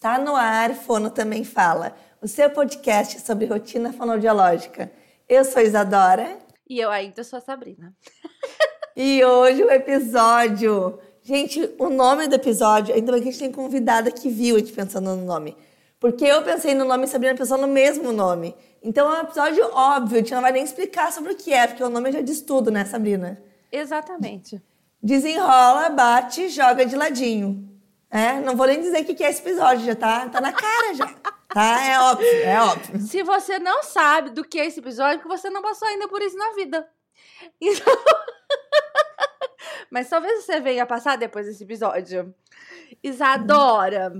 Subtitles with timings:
[0.00, 4.90] Tá no ar, Fono Também Fala, o seu podcast sobre rotina fonoaudiológica.
[5.28, 6.38] Eu sou Isadora.
[6.66, 7.94] E eu ainda sou a Sabrina.
[8.96, 10.98] e hoje o episódio.
[11.22, 14.58] Gente, o nome do episódio, ainda bem que a gente tem convidada que viu a
[14.58, 15.54] gente pensando no nome.
[16.00, 18.56] Porque eu pensei no nome e Sabrina pensou no mesmo nome.
[18.82, 21.66] Então é um episódio óbvio, a gente não vai nem explicar sobre o que é,
[21.66, 23.38] porque o nome já diz tudo, né, Sabrina?
[23.70, 24.62] Exatamente.
[25.02, 27.69] Desenrola, bate, joga de ladinho.
[28.10, 30.94] É, não vou nem dizer o que é esse episódio, já tá, tá na cara
[30.94, 31.06] já.
[31.48, 31.84] Tá?
[31.84, 33.00] É óbvio, é óbvio.
[33.00, 36.20] Se você não sabe do que é esse episódio, que você não passou ainda por
[36.20, 36.88] isso na vida.
[37.60, 37.94] Então...
[39.90, 42.34] Mas talvez você venha passar depois desse episódio.
[43.02, 44.12] Isadora.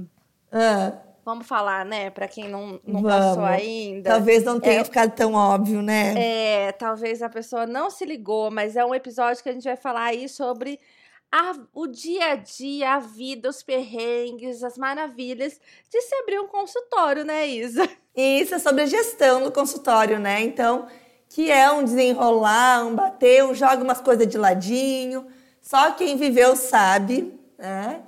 [0.50, 0.92] Ah.
[1.24, 2.10] Vamos falar, né?
[2.10, 4.10] Para quem não, não passou ainda.
[4.10, 6.14] Talvez não tenha é, ficado tão óbvio, né?
[6.16, 9.76] É, talvez a pessoa não se ligou, mas é um episódio que a gente vai
[9.76, 10.80] falar aí sobre
[11.30, 16.48] a, o dia a dia, a vida, os perrengues, as maravilhas de se abrir um
[16.48, 17.88] consultório, né, Isa?
[18.16, 20.42] Isso é sobre a gestão do consultório, né?
[20.42, 20.88] Então,
[21.28, 25.26] que é um desenrolar, um bater, um joga umas coisas de ladinho.
[25.62, 28.02] Só quem viveu sabe, né?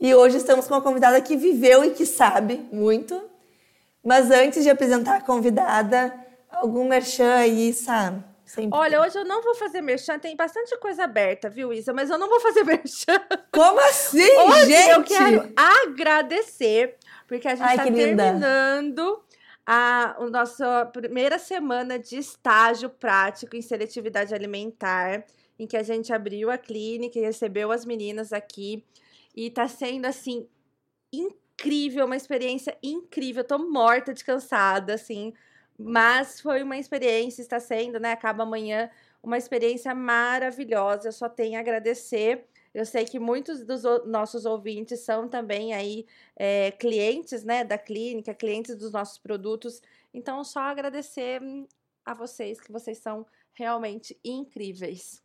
[0.00, 3.20] E hoje estamos com uma convidada que viveu e que sabe muito.
[4.04, 6.12] Mas antes de apresentar a convidada,
[6.50, 8.24] algum merchan aí, sabe?
[8.48, 8.78] Sempre.
[8.78, 11.92] Olha, hoje eu não vou fazer merchan, tem bastante coisa aberta, viu, Isa?
[11.92, 13.20] Mas eu não vou fazer merchan.
[13.52, 14.90] Como assim, hoje gente?
[14.90, 19.22] eu quero agradecer, porque a gente está terminando
[19.66, 25.26] a, a nossa primeira semana de estágio prático em seletividade alimentar,
[25.58, 28.82] em que a gente abriu a clínica e recebeu as meninas aqui.
[29.36, 30.48] E tá sendo, assim,
[31.12, 33.42] incrível, uma experiência incrível.
[33.42, 35.34] Eu tô morta de cansada, assim
[35.78, 38.12] mas foi uma experiência, está sendo, né?
[38.12, 38.90] Acaba amanhã,
[39.22, 41.08] uma experiência maravilhosa.
[41.08, 42.46] Eu só tenho a agradecer.
[42.74, 48.34] Eu sei que muitos dos nossos ouvintes são também aí é, clientes, né, da clínica,
[48.34, 49.80] clientes dos nossos produtos.
[50.12, 51.40] Então, só agradecer
[52.04, 55.22] a vocês, que vocês são realmente incríveis.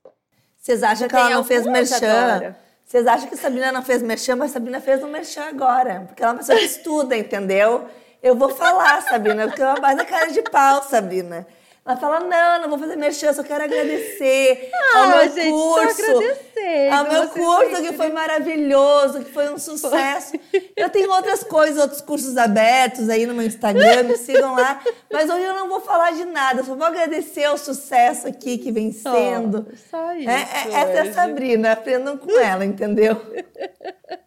[0.57, 2.55] Vocês acham que ela não fez merchan?
[2.85, 6.05] Vocês acham que a Sabrina não fez merchan, mas a Sabrina fez um merchan agora.
[6.07, 7.87] Porque ela é uma pessoa que estuda, entendeu?
[8.23, 11.45] Eu vou falar, Sabrina, porque ela mais a cara de pau, Sabrina.
[11.85, 16.01] Ela fala, não, não vou fazer merchan, só quero agradecer ah, ao meu gente, curso.
[16.93, 20.39] Ao meu curso, que foi maravilhoso, que foi um sucesso.
[20.77, 24.79] Eu tenho outras coisas, outros cursos abertos aí no meu Instagram, me sigam lá.
[25.11, 28.71] Mas hoje eu não vou falar de nada, só vou agradecer o sucesso aqui que
[28.71, 29.67] vem sendo.
[29.69, 30.29] Oh, só isso.
[30.29, 33.21] É, é, essa é a Sabrina, aprendam com ela, entendeu?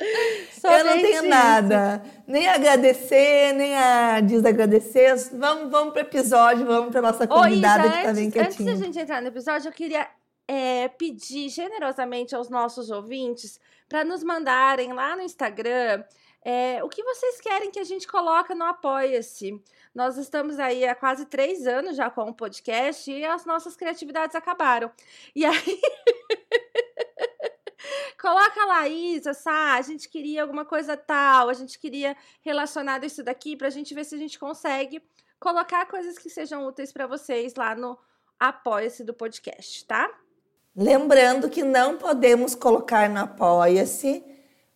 [0.64, 1.26] eu não tenho isso.
[1.26, 5.16] nada, nem a agradecer, nem a desagradecer.
[5.32, 8.70] Vamos, vamos para o episódio, vamos para nossa convidada Isa, que está bem quietinha.
[8.70, 10.08] Antes da gente entrar no episódio, eu queria
[10.46, 16.04] é, pedir generosamente aos nossos ouvintes para nos mandarem lá no Instagram
[16.44, 19.62] é, o que vocês querem que a gente coloque no Apoia-se.
[19.94, 24.34] Nós estamos aí há quase três anos já com o podcast e as nossas criatividades
[24.34, 24.90] acabaram.
[25.34, 25.80] E aí.
[28.20, 33.22] Coloca lá, Isa, Sá, a gente queria alguma coisa tal, a gente queria relacionado isso
[33.22, 35.02] daqui, pra gente ver se a gente consegue
[35.38, 37.98] colocar coisas que sejam úteis para vocês lá no
[38.38, 40.08] Apoia-se do podcast, tá?
[40.74, 44.24] Lembrando que não podemos colocar no Apoia-se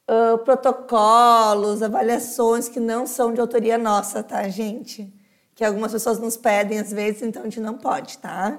[0.09, 5.13] uh, protocolos, avaliações que não são de autoria nossa, tá, gente?
[5.55, 8.59] Que algumas pessoas nos pedem às vezes, então a gente não pode, tá?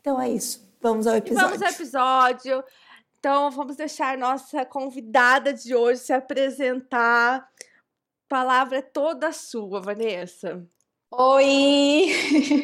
[0.00, 0.66] Então é isso.
[0.80, 1.44] Vamos ao episódio.
[1.44, 2.64] E vamos ao episódio.
[3.18, 7.40] Então, vamos deixar nossa convidada de hoje se apresentar.
[7.40, 7.48] A
[8.28, 10.64] palavra é toda sua, Vanessa.
[11.10, 12.06] Oi!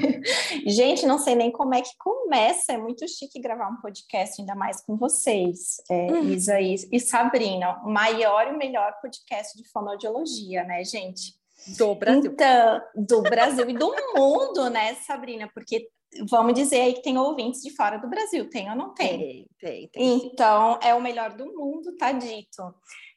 [0.67, 2.75] Gente, não sei nem como é que começa.
[2.75, 6.31] É muito chique gravar um podcast, ainda mais com vocês, é, hum.
[6.31, 7.83] Isa e, e Sabrina.
[7.85, 11.35] O maior e melhor podcast de fonoaudiologia, né, gente?
[11.79, 12.31] Do Brasil.
[12.31, 15.51] Então, do Brasil e do mundo, né, Sabrina?
[15.53, 15.89] Porque
[16.29, 19.19] vamos dizer aí que tem ouvintes de fora do Brasil, tem ou não tem?
[19.19, 19.89] Tem, tem.
[19.89, 22.63] tem então, é o melhor do mundo, tá dito.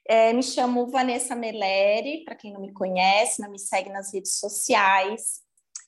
[0.07, 4.39] É, me chamo Vanessa Meleri, para quem não me conhece, não me segue nas redes
[4.39, 5.41] sociais.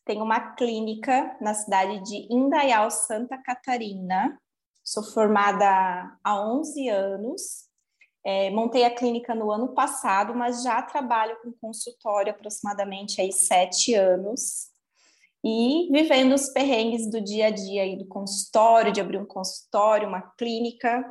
[0.06, 4.38] Tenho uma clínica na cidade de Indaial, Santa Catarina.
[4.84, 5.66] Sou formada
[6.24, 7.70] há 11 anos.
[8.26, 13.94] É, montei a clínica no ano passado, mas já trabalho com consultório aproximadamente aí sete
[13.94, 14.70] anos
[15.44, 20.08] e vivendo os perrengues do dia a dia aí do consultório, de abrir um consultório,
[20.08, 21.04] uma clínica.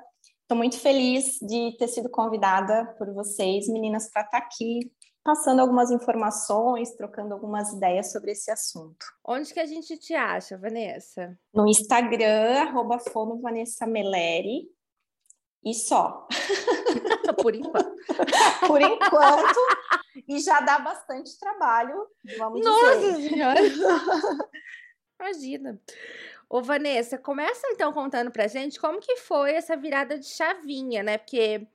[0.42, 4.90] Estou muito feliz de ter sido convidada por vocês, meninas, para estar tá aqui
[5.25, 9.04] passando algumas informações, trocando algumas ideias sobre esse assunto.
[9.22, 11.38] Onde que a gente te acha, Vanessa?
[11.52, 14.70] No Instagram, arroba fono Vanessa Meleri,
[15.64, 16.26] e só.
[17.42, 17.94] Por enquanto.
[18.66, 19.60] Por enquanto,
[20.28, 23.30] e já dá bastante trabalho, vamos Nossa dizer.
[23.30, 23.60] Senhora!
[25.20, 25.80] Imagina.
[26.48, 31.19] Ô, Vanessa, começa então contando pra gente como que foi essa virada de chavinha, né?
[31.19, 31.66] Porque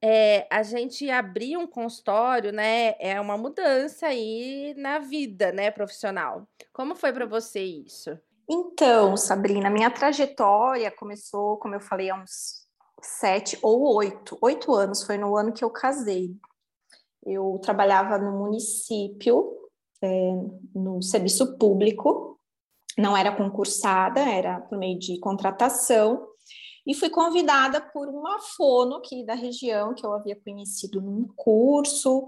[0.00, 6.46] é, a gente abrir um consultório, né, é uma mudança aí na vida, né, profissional.
[6.72, 8.18] Como foi para você isso?
[8.48, 12.66] Então, Sabrina, minha trajetória começou, como eu falei, há uns
[13.02, 16.36] sete ou oito, oito anos, foi no ano que eu casei.
[17.26, 19.52] Eu trabalhava no município,
[20.02, 20.32] é,
[20.74, 22.38] no serviço público,
[22.96, 26.26] não era concursada, era por meio de contratação,
[26.86, 32.24] e fui convidada por uma fono aqui da região, que eu havia conhecido num curso,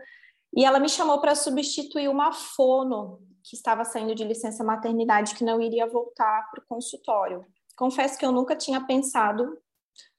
[0.55, 5.45] e ela me chamou para substituir uma fono que estava saindo de licença maternidade, que
[5.45, 7.47] não iria voltar para o consultório.
[7.77, 9.57] Confesso que eu nunca tinha pensado,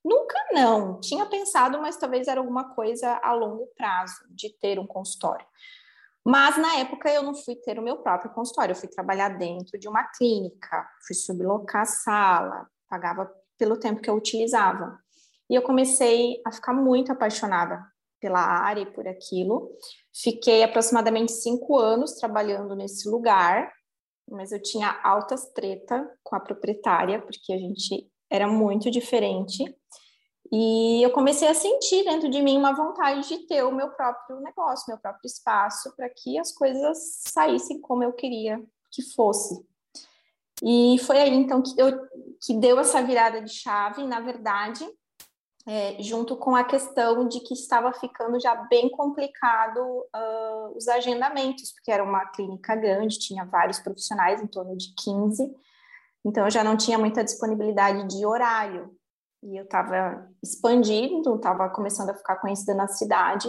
[0.09, 4.87] nunca não, tinha pensado, mas talvez era alguma coisa a longo prazo de ter um
[4.87, 5.45] consultório.
[6.25, 9.79] Mas na época eu não fui ter o meu próprio consultório, eu fui trabalhar dentro
[9.79, 14.99] de uma clínica, fui sublocar a sala, pagava pelo tempo que eu utilizava.
[15.49, 17.83] E eu comecei a ficar muito apaixonada
[18.19, 19.71] pela área e por aquilo.
[20.13, 23.71] Fiquei aproximadamente cinco anos trabalhando nesse lugar,
[24.29, 29.63] mas eu tinha altas treta com a proprietária, porque a gente era muito diferente.
[30.51, 34.39] E eu comecei a sentir dentro de mim uma vontade de ter o meu próprio
[34.41, 39.63] negócio, meu próprio espaço, para que as coisas saíssem como eu queria que fosse.
[40.63, 41.91] E foi aí então que, eu,
[42.41, 44.85] que deu essa virada de chave, na verdade,
[45.67, 51.71] é, junto com a questão de que estava ficando já bem complicado uh, os agendamentos,
[51.71, 55.55] porque era uma clínica grande, tinha vários profissionais, em torno de 15,
[56.25, 58.95] então eu já não tinha muita disponibilidade de horário.
[59.41, 63.47] E eu estava expandindo, estava começando a ficar conhecida na cidade.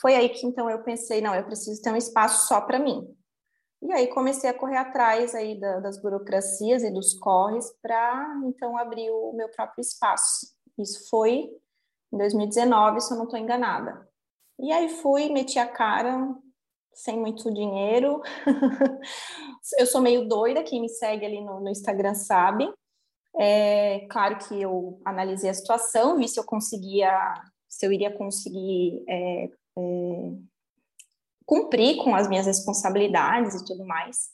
[0.00, 3.06] Foi aí que então eu pensei, não, eu preciso ter um espaço só para mim.
[3.82, 8.78] E aí comecei a correr atrás aí da, das burocracias e dos corres para então
[8.78, 10.54] abrir o meu próprio espaço.
[10.78, 11.50] Isso foi
[12.10, 14.08] em 2019, se eu não estou enganada.
[14.58, 16.34] E aí fui, meti a cara,
[16.94, 18.22] sem muito dinheiro.
[19.78, 22.72] eu sou meio doida, quem me segue ali no, no Instagram sabe.
[23.36, 27.34] É, claro que eu analisei a situação, vi se eu conseguia,
[27.68, 29.50] se eu iria conseguir é, é,
[31.44, 34.32] cumprir com as minhas responsabilidades e tudo mais.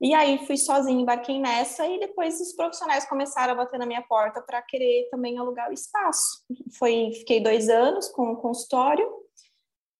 [0.00, 4.02] E aí fui sozinha, embarquei nessa e depois os profissionais começaram a bater na minha
[4.02, 6.44] porta para querer também alugar o espaço.
[6.76, 9.23] Foi, fiquei dois anos com o consultório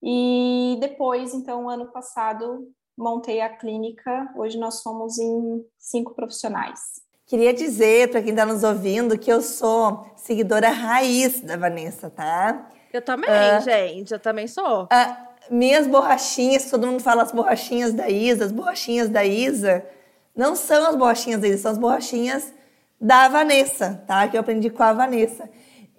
[0.06, 4.30] e depois, então, ano passado, montei a clínica.
[4.36, 7.02] Hoje nós somos em cinco profissionais.
[7.26, 12.68] Queria dizer para quem está nos ouvindo que eu sou seguidora raiz da Vanessa, tá?
[12.92, 14.84] Eu também, uh, gente, eu também sou.
[14.84, 15.16] Uh,
[15.50, 19.86] minhas borrachinhas, todo mundo fala as borrachinhas da Isa, as borrachinhas da Isa,
[20.36, 22.52] não são as borrachinhas da Isa, são as borrachinhas
[23.00, 24.28] da Vanessa, tá?
[24.28, 25.48] Que eu aprendi com a Vanessa.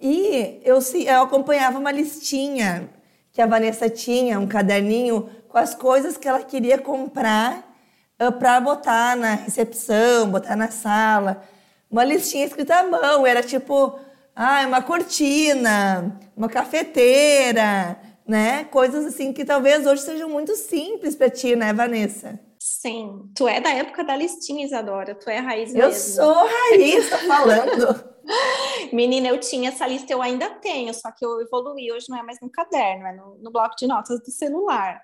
[0.00, 2.88] E eu, eu acompanhava uma listinha
[3.36, 7.70] que a Vanessa tinha, um caderninho com as coisas que ela queria comprar
[8.18, 11.44] uh, para botar na recepção, botar na sala.
[11.90, 14.00] Uma listinha escrita à mão, era tipo,
[14.34, 18.64] ah, uma cortina, uma cafeteira, né?
[18.70, 22.40] Coisas assim que talvez hoje sejam muito simples para ti, né, Vanessa?
[22.58, 25.92] Sim, tu é da época da listinha, Isadora, tu é raiz eu mesmo.
[25.92, 28.02] Eu sou raiz, tô falando.
[28.92, 32.22] Menina, eu tinha essa lista, eu ainda tenho, só que eu evoluí, hoje não é
[32.22, 35.00] mais no caderno, é no, no bloco de notas do celular.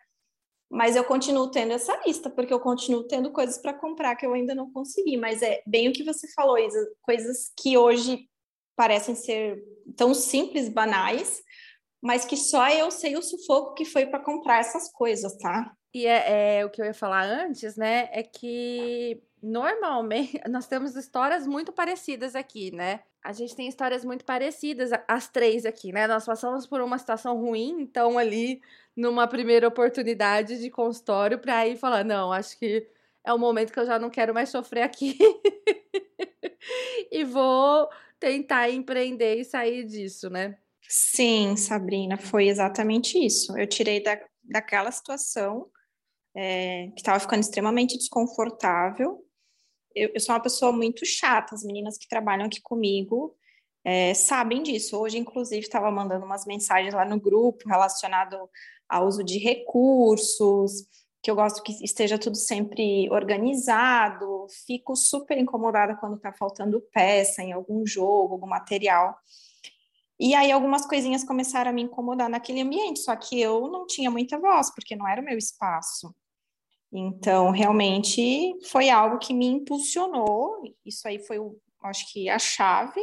[0.71, 4.33] Mas eu continuo tendo essa lista, porque eu continuo tendo coisas para comprar que eu
[4.33, 5.19] ainda não consegui.
[5.19, 8.27] Mas é bem o que você falou, Isa, coisas que hoje
[8.75, 9.62] parecem ser
[9.97, 11.43] tão simples, banais,
[12.03, 15.73] mas que só eu sei o sufoco que foi para comprar essas coisas, tá?
[15.95, 18.09] E é, é, o que eu ia falar antes, né?
[18.11, 23.01] É que normalmente nós temos histórias muito parecidas aqui, né?
[23.23, 26.07] A gente tem histórias muito parecidas, as três aqui, né?
[26.07, 28.61] Nós passamos por uma situação ruim, então ali
[28.97, 32.87] numa primeira oportunidade de consultório para ir falar, não, acho que
[33.25, 35.17] é o momento que eu já não quero mais sofrer aqui
[37.11, 40.57] e vou tentar empreender e sair disso, né?
[40.89, 43.57] Sim, Sabrina, foi exatamente isso.
[43.57, 45.71] Eu tirei da, daquela situação
[46.35, 49.25] é, que estava ficando extremamente desconfortável.
[49.95, 53.37] Eu, eu, sou uma pessoa muito chata, as meninas que trabalham aqui comigo
[53.85, 54.99] é, sabem disso.
[54.99, 58.37] Hoje, inclusive, estava mandando umas mensagens lá no grupo relacionado
[58.89, 60.87] ao uso de recursos,
[61.23, 67.43] que eu gosto que esteja tudo sempre organizado, fico super incomodada quando está faltando peça
[67.43, 69.17] em algum jogo, algum material.
[70.19, 74.11] E aí algumas coisinhas começaram a me incomodar naquele ambiente, só que eu não tinha
[74.11, 76.15] muita voz, porque não era o meu espaço.
[76.93, 80.63] Então, realmente foi algo que me impulsionou.
[80.85, 81.39] Isso aí foi,
[81.85, 83.01] acho que, a chave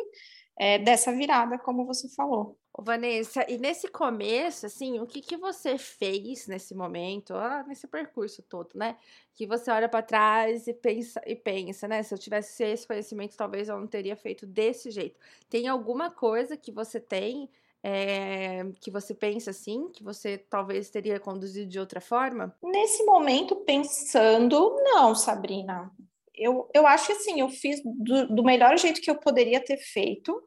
[0.58, 2.60] é, dessa virada, como você falou.
[2.82, 8.42] Vanessa, e nesse começo, assim, o que, que você fez nesse momento, ah, nesse percurso
[8.44, 8.98] todo, né?
[9.34, 12.04] Que você olha para trás e pensa, e pensa, né?
[12.04, 15.20] Se eu tivesse esse conhecimento, talvez eu não teria feito desse jeito.
[15.50, 17.50] Tem alguma coisa que você tem
[17.84, 22.56] é, que você pensa assim, que você talvez teria conduzido de outra forma?
[22.62, 25.92] Nesse momento, pensando, não, Sabrina.
[26.36, 29.78] Eu, eu acho que assim, eu fiz do, do melhor jeito que eu poderia ter
[29.78, 30.42] feito.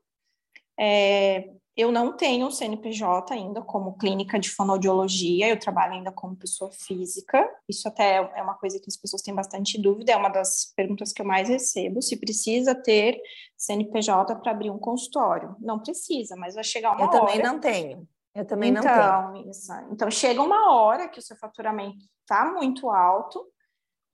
[0.79, 1.51] É,
[1.83, 7.49] eu não tenho CNPJ ainda como clínica de fonoaudiologia, eu trabalho ainda como pessoa física.
[7.69, 11.12] Isso até é uma coisa que as pessoas têm bastante dúvida, é uma das perguntas
[11.12, 13.21] que eu mais recebo, se precisa ter
[13.57, 15.57] CNPJ para abrir um consultório.
[15.61, 17.17] Não precisa, mas vai chegar uma eu hora...
[17.17, 18.09] Eu também não tenho.
[18.35, 19.51] Eu também então, não tenho.
[19.51, 19.73] Isso.
[19.91, 23.47] Então, chega uma hora que o seu faturamento está muito alto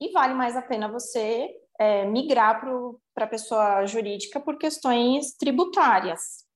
[0.01, 2.61] e vale mais a pena você é, migrar
[3.15, 6.48] para a pessoa jurídica por questões tributárias.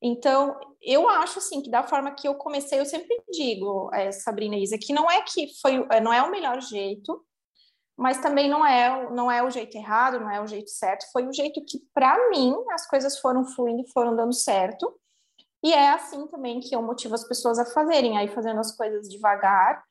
[0.00, 4.56] Então, eu acho assim que da forma que eu comecei, eu sempre digo, é, Sabrina
[4.56, 7.24] e Isa, que não é que foi, é, não é o melhor jeito,
[7.96, 11.10] mas também não é, não é o jeito errado, não é o jeito certo.
[11.12, 14.94] Foi o jeito que, para mim, as coisas foram fluindo e foram dando certo.
[15.64, 19.08] E é assim também que eu motivo as pessoas a fazerem, aí fazendo as coisas
[19.08, 19.82] devagar.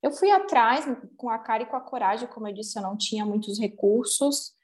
[0.00, 0.84] Eu fui atrás
[1.16, 4.55] com a cara e com a coragem, como eu disse, eu não tinha muitos recursos.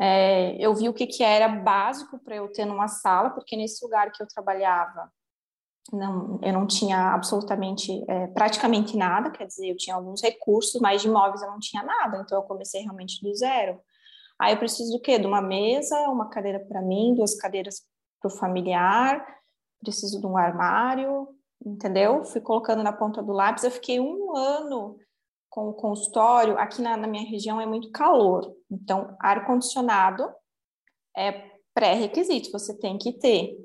[0.00, 3.84] É, eu vi o que, que era básico para eu ter numa sala, porque nesse
[3.84, 5.12] lugar que eu trabalhava,
[5.92, 11.02] não, eu não tinha absolutamente, é, praticamente nada, quer dizer, eu tinha alguns recursos, mas
[11.02, 13.78] de imóveis eu não tinha nada, então eu comecei realmente do zero.
[14.38, 15.18] Aí eu preciso do quê?
[15.18, 17.82] De uma mesa, uma cadeira para mim, duas cadeiras
[18.20, 19.22] para o familiar,
[19.80, 21.28] preciso de um armário,
[21.64, 22.24] entendeu?
[22.24, 24.96] Fui colocando na ponta do lápis, eu fiquei um ano
[25.50, 30.32] com o consultório, aqui na, na minha região é muito calor, então ar-condicionado
[31.14, 33.56] é pré-requisito, você tem que ter.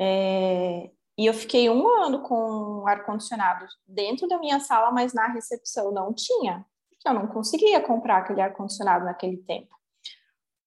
[0.00, 5.92] É, e eu fiquei um ano com ar-condicionado dentro da minha sala, mas na recepção
[5.92, 6.64] não tinha,
[7.04, 9.76] eu não conseguia comprar aquele ar-condicionado naquele tempo.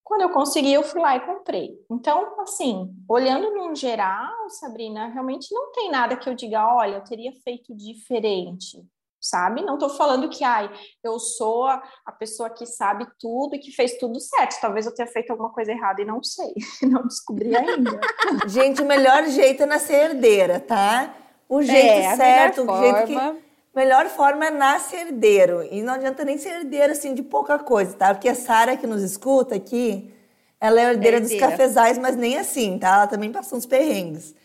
[0.03, 1.73] Quando eu consegui, eu fui lá e comprei.
[1.89, 7.03] Então, assim, olhando no geral, Sabrina, realmente não tem nada que eu diga, olha, eu
[7.03, 8.85] teria feito diferente
[9.21, 9.61] sabe?
[9.61, 10.69] Não estou falando que, ai,
[11.03, 14.59] eu sou a, a, pessoa que sabe tudo e que fez tudo certo.
[14.59, 17.99] Talvez eu tenha feito alguma coisa errada e não sei, não descobri ainda.
[18.47, 21.13] Gente, o melhor jeito é nascer herdeira, tá?
[21.47, 23.51] O é, jeito é, certo, o jeito que.
[23.73, 25.63] Melhor forma é nascer herdeiro.
[25.71, 28.13] E não adianta nem ser herdeiro assim de pouca coisa, tá?
[28.13, 30.13] Porque a Sara que nos escuta aqui,
[30.59, 32.95] ela é herdeira, herdeira dos cafezais, mas nem assim, tá?
[32.95, 34.35] Ela também passou uns perrengues.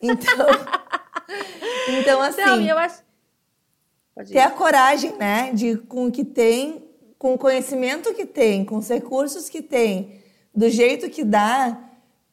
[0.00, 0.46] Então.
[2.00, 2.40] então, assim.
[2.40, 3.02] Não, eu acho
[4.26, 6.84] ter a coragem, né, de com o que tem,
[7.18, 10.22] com o conhecimento que tem, com os recursos que tem,
[10.54, 11.78] do jeito que dá,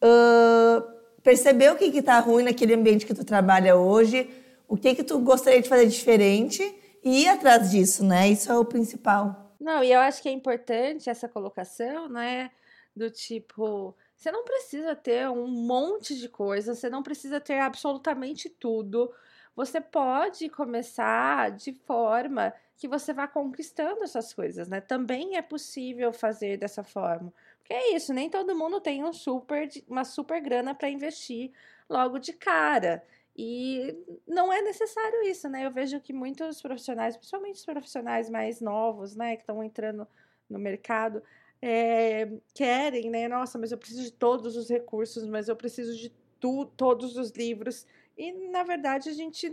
[0.04, 4.30] uh, perceber o que que tá ruim naquele ambiente que tu trabalha hoje,
[4.68, 6.64] o que que tu gostaria de fazer diferente
[7.04, 8.28] e ir atrás disso, né?
[8.30, 9.54] Isso é o principal.
[9.60, 12.52] Não, e eu acho que é importante essa colocação, né,
[12.96, 18.50] do tipo, você não precisa ter um monte de coisa, você não precisa ter absolutamente
[18.50, 19.12] tudo
[19.56, 24.82] você pode começar de forma que você vá conquistando essas coisas, né?
[24.82, 27.34] Também é possível fazer dessa forma.
[27.60, 31.52] Porque é isso, nem todo mundo tem um super, uma super grana para investir
[31.90, 33.04] logo de cara.
[33.38, 33.96] E
[34.28, 35.66] não é necessário isso, né?
[35.66, 40.08] Eu vejo que muitos profissionais, principalmente os profissionais mais novos, né, que estão entrando
[40.50, 41.22] no mercado,
[41.62, 43.28] é, querem, né?
[43.28, 47.32] Nossa, mas eu preciso de todos os recursos, mas eu preciso de tu, todos os
[47.32, 47.86] livros.
[48.18, 49.52] E, na verdade, a gente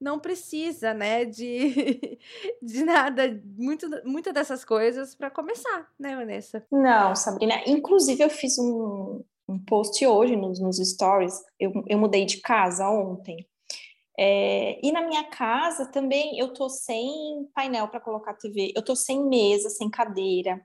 [0.00, 2.18] não precisa, né, de,
[2.62, 6.64] de nada, muito, muitas dessas coisas para começar, né, Vanessa?
[6.70, 7.54] Não, Sabrina.
[7.66, 11.34] Inclusive, eu fiz um, um post hoje nos, nos stories.
[11.58, 13.46] Eu, eu mudei de casa ontem.
[14.20, 18.96] É, e na minha casa também eu tô sem painel para colocar TV, eu tô
[18.96, 20.60] sem mesa, sem cadeira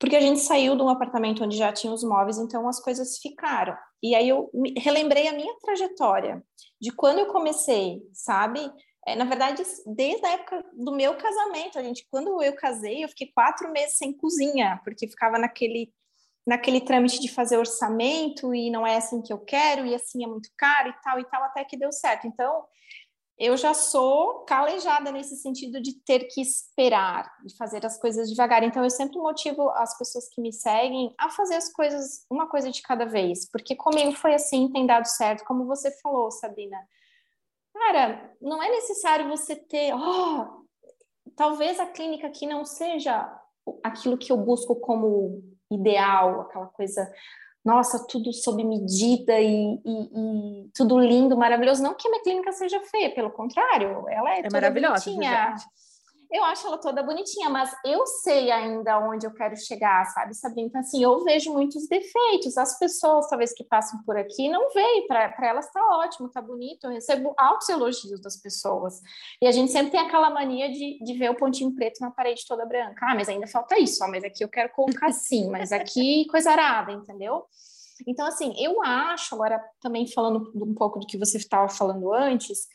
[0.00, 3.18] porque a gente saiu de um apartamento onde já tinha os móveis, então as coisas
[3.18, 3.76] ficaram.
[4.02, 6.42] E aí eu relembrei a minha trajetória
[6.80, 8.60] de quando eu comecei, sabe?
[9.06, 9.62] É, na verdade,
[9.94, 13.98] desde a época do meu casamento, a gente, quando eu casei, eu fiquei quatro meses
[13.98, 15.92] sem cozinha, porque ficava naquele
[16.46, 20.26] naquele trâmite de fazer orçamento e não é assim que eu quero e assim é
[20.26, 22.26] muito caro e tal e tal até que deu certo.
[22.26, 22.64] Então,
[23.40, 28.62] eu já sou calejada nesse sentido de ter que esperar, de fazer as coisas devagar.
[28.62, 32.70] Então, eu sempre motivo as pessoas que me seguem a fazer as coisas uma coisa
[32.70, 36.76] de cada vez, porque comigo foi assim, tem dado certo, como você falou, Sabrina.
[37.72, 40.66] Cara, não é necessário você ter, oh,
[41.34, 43.26] talvez a clínica aqui não seja
[43.82, 47.10] aquilo que eu busco como ideal, aquela coisa
[47.64, 51.82] nossa, tudo sob medida e, e, e, tudo lindo, maravilhoso.
[51.82, 55.04] Não que a minha clínica seja feia, pelo contrário, ela é, é maravilhosa.
[55.04, 55.56] Bonitinha
[56.32, 60.68] eu acho ela toda bonitinha, mas eu sei ainda onde eu quero chegar, sabe, Sabrina?
[60.68, 62.56] Então, assim, eu vejo muitos defeitos.
[62.56, 65.06] As pessoas, talvez, que passam por aqui, não veem.
[65.06, 66.84] Para elas está ótimo, está bonito.
[66.84, 69.00] Eu recebo altos elogios das pessoas.
[69.42, 72.46] E a gente sempre tem aquela mania de, de ver o pontinho preto na parede
[72.46, 73.06] toda branca.
[73.08, 76.52] Ah, mas ainda falta isso, ó, mas aqui eu quero colocar assim, mas aqui coisa
[76.52, 77.44] arada, entendeu?
[78.06, 82.66] Então, assim, eu acho, agora também falando um pouco do que você estava falando antes,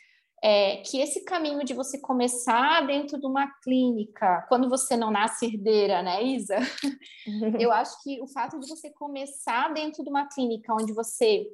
[0.44, 5.46] é, que esse caminho de você começar dentro de uma clínica, quando você não nasce
[5.46, 6.58] herdeira, né, Isa?
[7.60, 11.48] Eu acho que o fato de você começar dentro de uma clínica onde você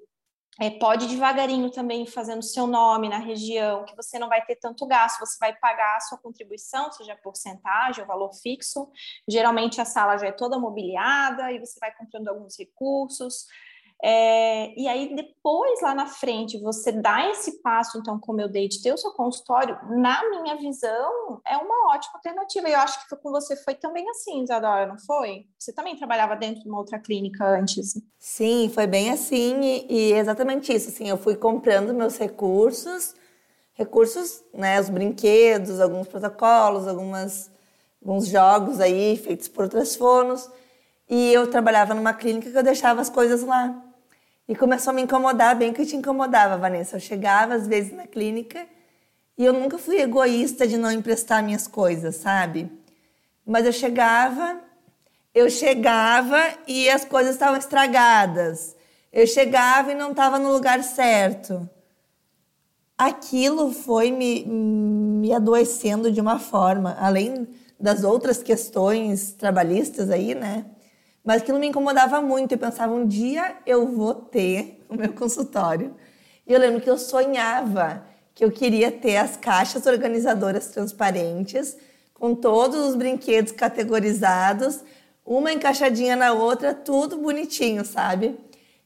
[0.60, 4.86] é, pode devagarinho também fazendo seu nome na região, que você não vai ter tanto
[4.86, 8.92] gasto, você vai pagar a sua contribuição, seja porcentagem ou valor fixo.
[9.28, 13.46] Geralmente a sala já é toda mobiliada e você vai comprando alguns recursos.
[14.04, 18.68] É, e aí, depois, lá na frente, você dá esse passo, então, como eu dei
[18.68, 22.68] de ter o seu consultório, na minha visão, é uma ótima alternativa.
[22.68, 25.46] E eu acho que com você foi também assim, Isadora, não foi?
[25.60, 27.94] Você também trabalhava dentro de uma outra clínica antes?
[28.18, 30.90] Sim, foi bem assim, e, e exatamente isso.
[30.90, 33.14] Assim, eu fui comprando meus recursos,
[33.74, 37.52] recursos, né, os brinquedos, alguns protocolos, algumas,
[38.02, 40.50] alguns jogos aí feitos por outras fonos.
[41.08, 43.91] E eu trabalhava numa clínica que eu deixava as coisas lá.
[44.52, 46.98] E começou a me incomodar, bem que te incomodava, Vanessa.
[46.98, 48.68] Eu chegava às vezes na clínica
[49.38, 52.70] e eu nunca fui egoísta de não emprestar minhas coisas, sabe?
[53.46, 54.60] Mas eu chegava,
[55.34, 58.76] eu chegava e as coisas estavam estragadas.
[59.10, 61.70] Eu chegava e não estava no lugar certo.
[62.98, 67.48] Aquilo foi me, me adoecendo de uma forma, além
[67.80, 70.66] das outras questões trabalhistas aí, né?
[71.24, 72.52] Mas aquilo me incomodava muito.
[72.52, 75.96] Eu pensava, um dia eu vou ter o meu consultório.
[76.48, 78.04] E eu lembro que eu sonhava
[78.34, 81.78] que eu queria ter as caixas organizadoras transparentes,
[82.14, 84.80] com todos os brinquedos categorizados,
[85.26, 88.38] uma encaixadinha na outra, tudo bonitinho, sabe?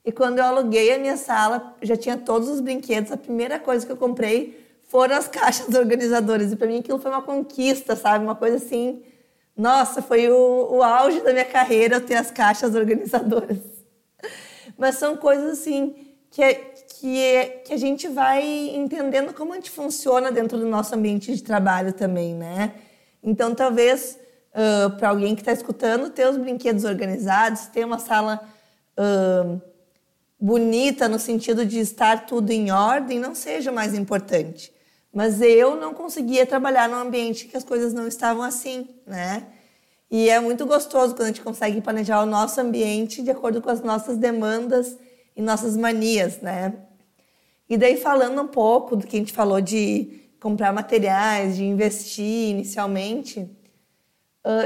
[0.04, 3.12] E quando eu aluguei a minha sala, já tinha todos os brinquedos.
[3.12, 6.52] A primeira coisa que eu comprei foram as caixas organizadoras.
[6.52, 8.24] E para mim aquilo foi uma conquista, sabe?
[8.24, 9.02] Uma coisa assim
[9.58, 13.60] nossa, foi o, o auge da minha carreira eu ter as caixas organizadoras.
[14.78, 15.96] Mas são coisas assim
[16.30, 18.44] que, é, que, é, que a gente vai
[18.76, 22.74] entendendo como a gente funciona dentro do nosso ambiente de trabalho também, né?
[23.24, 24.20] Então, talvez
[24.52, 28.42] uh, para alguém que está escutando, ter os brinquedos organizados, ter uma sala
[29.00, 29.62] uh,
[30.40, 34.75] bonita no sentido de estar tudo em ordem, não seja mais importante.
[35.16, 39.48] Mas eu não conseguia trabalhar num ambiente que as coisas não estavam assim, né?
[40.12, 43.70] E é muito gostoso quando a gente consegue planejar o nosso ambiente de acordo com
[43.70, 44.98] as nossas demandas
[45.34, 46.74] e nossas manias, né?
[47.70, 52.50] E daí falando um pouco do que a gente falou de comprar materiais, de investir
[52.50, 53.50] inicialmente,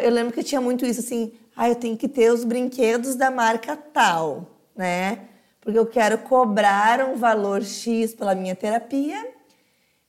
[0.01, 3.13] eu lembro que eu tinha muito isso assim, ah, eu tenho que ter os brinquedos
[3.13, 5.27] da marca tal, né?
[5.61, 9.37] Porque eu quero cobrar um valor X pela minha terapia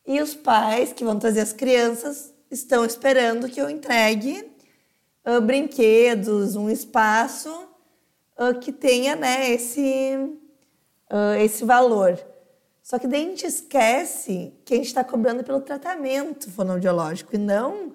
[0.06, 4.50] e os pais que vão trazer as crianças estão esperando que eu entregue
[5.24, 7.50] uh, brinquedos, um espaço
[8.38, 10.16] uh, que tenha né, esse,
[11.10, 12.18] uh, esse valor.
[12.82, 17.38] Só que daí a gente esquece que a gente está cobrando pelo tratamento fonoaudiológico e
[17.38, 17.92] não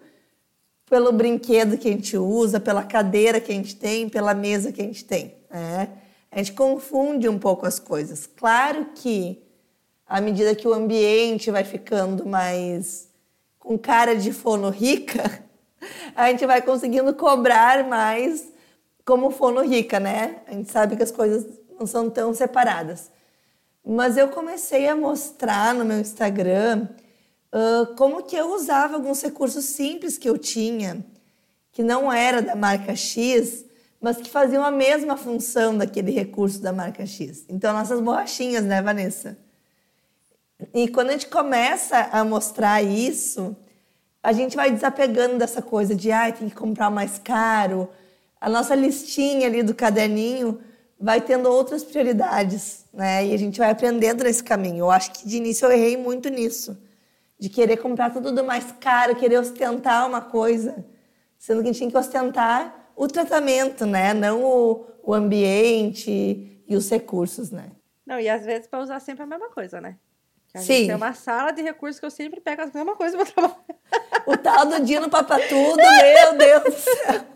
[0.90, 4.82] pelo brinquedo que a gente usa, pela cadeira que a gente tem, pela mesa que
[4.82, 5.36] a gente tem.
[5.50, 5.90] Né?
[6.32, 8.28] A gente confunde um pouco as coisas.
[8.28, 9.45] Claro que
[10.08, 13.10] à medida que o ambiente vai ficando mais
[13.58, 15.44] com cara de fono rica,
[16.16, 18.48] a gente vai conseguindo cobrar mais
[19.04, 20.38] como fono rica, né?
[20.48, 21.46] A gente sabe que as coisas
[21.80, 23.12] não são tão separadas.
[23.84, 26.88] Mas eu comecei a mostrar no meu Instagram
[27.54, 31.06] uh, como que eu usava alguns recursos simples que eu tinha,
[31.72, 33.66] que não era da marca X,
[34.02, 37.46] mas que faziam a mesma função daquele recurso da marca X.
[37.48, 39.38] Então, nossas borrachinhas, né, Vanessa?
[40.74, 43.56] E quando a gente começa a mostrar isso,
[44.24, 47.90] a gente vai desapegando dessa coisa de, ai, ah, tem que comprar mais caro.
[48.40, 50.60] A nossa listinha ali do caderninho
[51.00, 53.26] vai tendo outras prioridades, né?
[53.26, 54.80] E a gente vai aprendendo nesse caminho.
[54.80, 56.78] Eu acho que de início eu errei muito nisso.
[57.38, 60.86] de querer comprar tudo do mais caro, querer ostentar uma coisa,
[61.38, 64.14] sendo que a gente tem que ostentar o tratamento, né?
[64.14, 67.72] Não o, o ambiente e os recursos, né?
[68.06, 69.98] Não, e às vezes para usar sempre a mesma coisa, né?
[70.56, 70.88] A Sim.
[70.88, 73.66] Tem uma sala de recursos que eu sempre pego a mesma coisa para trabalhar.
[74.26, 77.36] O tal do Dino Papatudo, meu Deus do céu.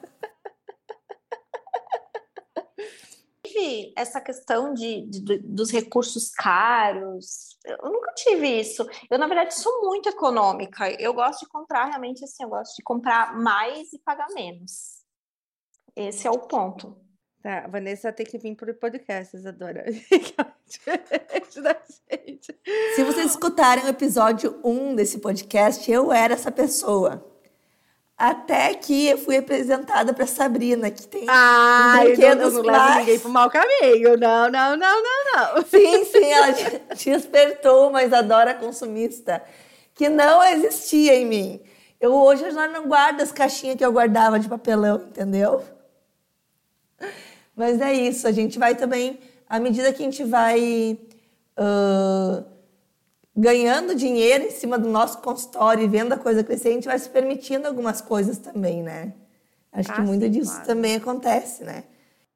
[3.60, 7.58] tive essa questão de, de, dos recursos caros.
[7.66, 8.88] Eu nunca tive isso.
[9.10, 10.90] Eu, na verdade, sou muito econômica.
[11.02, 15.00] Eu gosto de comprar realmente assim, eu gosto de comprar mais e pagar menos.
[15.96, 16.98] Esse é o ponto.
[17.42, 19.86] Tá, Vanessa tem que vir para o podcast, Isadora.
[22.96, 27.26] Se vocês escutarem o episódio 1 desse podcast, eu era essa pessoa.
[28.18, 33.00] Até que eu fui apresentada para Sabrina, que tem ah, brinquedos eu não, não levo
[33.00, 34.18] ninguém pro mau caminho.
[34.18, 35.66] Não, não, não, não, não.
[35.66, 36.54] Sim, sim, ela
[36.94, 39.42] despertou uma Isadora consumista
[39.96, 41.62] que não existia em mim.
[42.02, 45.64] Eu hoje eu já não guardo as caixinhas que eu guardava de papelão, entendeu?
[47.60, 50.98] Mas é isso, a gente vai também, à medida que a gente vai
[51.60, 52.46] uh,
[53.36, 56.98] ganhando dinheiro em cima do nosso consultório e vendo a coisa crescer, a gente vai
[56.98, 59.14] se permitindo algumas coisas também, né?
[59.74, 60.68] Acho ah, que muito sim, disso claro.
[60.68, 61.84] também acontece, né?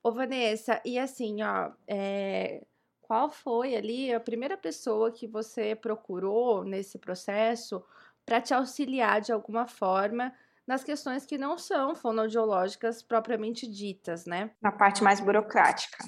[0.04, 2.62] Ô, Vanessa, e assim, ó, é...
[3.02, 7.82] qual foi ali a primeira pessoa que você procurou nesse processo
[8.26, 10.34] para te auxiliar de alguma forma
[10.68, 14.52] nas questões que não são fonoaudiológicas propriamente ditas, né?
[14.62, 16.04] Na parte mais burocrática.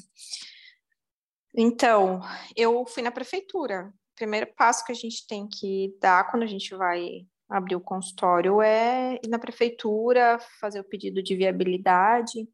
[1.54, 2.22] Então,
[2.56, 6.74] eu fui na prefeitura primeiro passo que a gente tem que dar quando a gente
[6.76, 12.48] vai abrir o consultório é ir na prefeitura, fazer o pedido de viabilidade.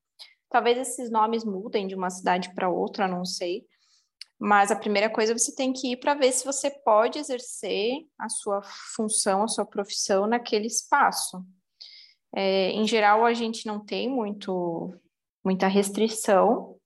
[0.50, 3.66] Talvez esses nomes mudem de uma cidade para outra, não sei.
[4.38, 8.28] Mas a primeira coisa você tem que ir para ver se você pode exercer a
[8.28, 8.62] sua
[8.96, 11.46] função, a sua profissão naquele espaço.
[12.36, 14.94] É, em geral, a gente não tem muito,
[15.44, 16.78] muita restrição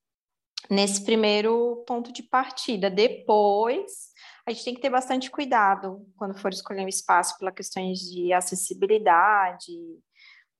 [0.68, 2.90] nesse primeiro ponto de partida.
[2.90, 4.10] Depois,
[4.46, 8.32] a gente tem que ter bastante cuidado quando for escolher um espaço pela questões de
[8.32, 9.72] acessibilidade,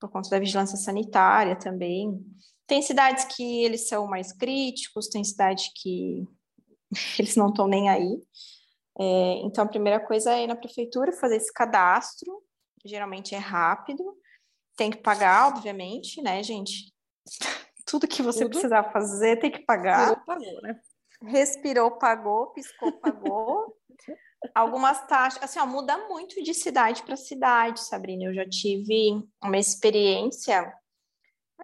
[0.00, 2.20] por conta da vigilância sanitária também.
[2.66, 6.24] Tem cidades que eles são mais críticos, tem cidades que
[7.18, 8.20] eles não estão nem aí.
[8.98, 12.42] É, então, a primeira coisa é ir na prefeitura, fazer esse cadastro,
[12.84, 14.02] geralmente é rápido,
[14.76, 16.92] tem que pagar, obviamente, né, gente?
[17.86, 18.50] Tudo que você Tudo.
[18.50, 20.08] precisar fazer tem que pagar.
[20.08, 20.80] Tudo pagou, né?
[21.22, 23.76] respirou, pagou, piscou, pagou.
[24.54, 28.24] Algumas taxas, assim, ó, muda muito de cidade para cidade, Sabrina.
[28.24, 30.72] Eu já tive uma experiência,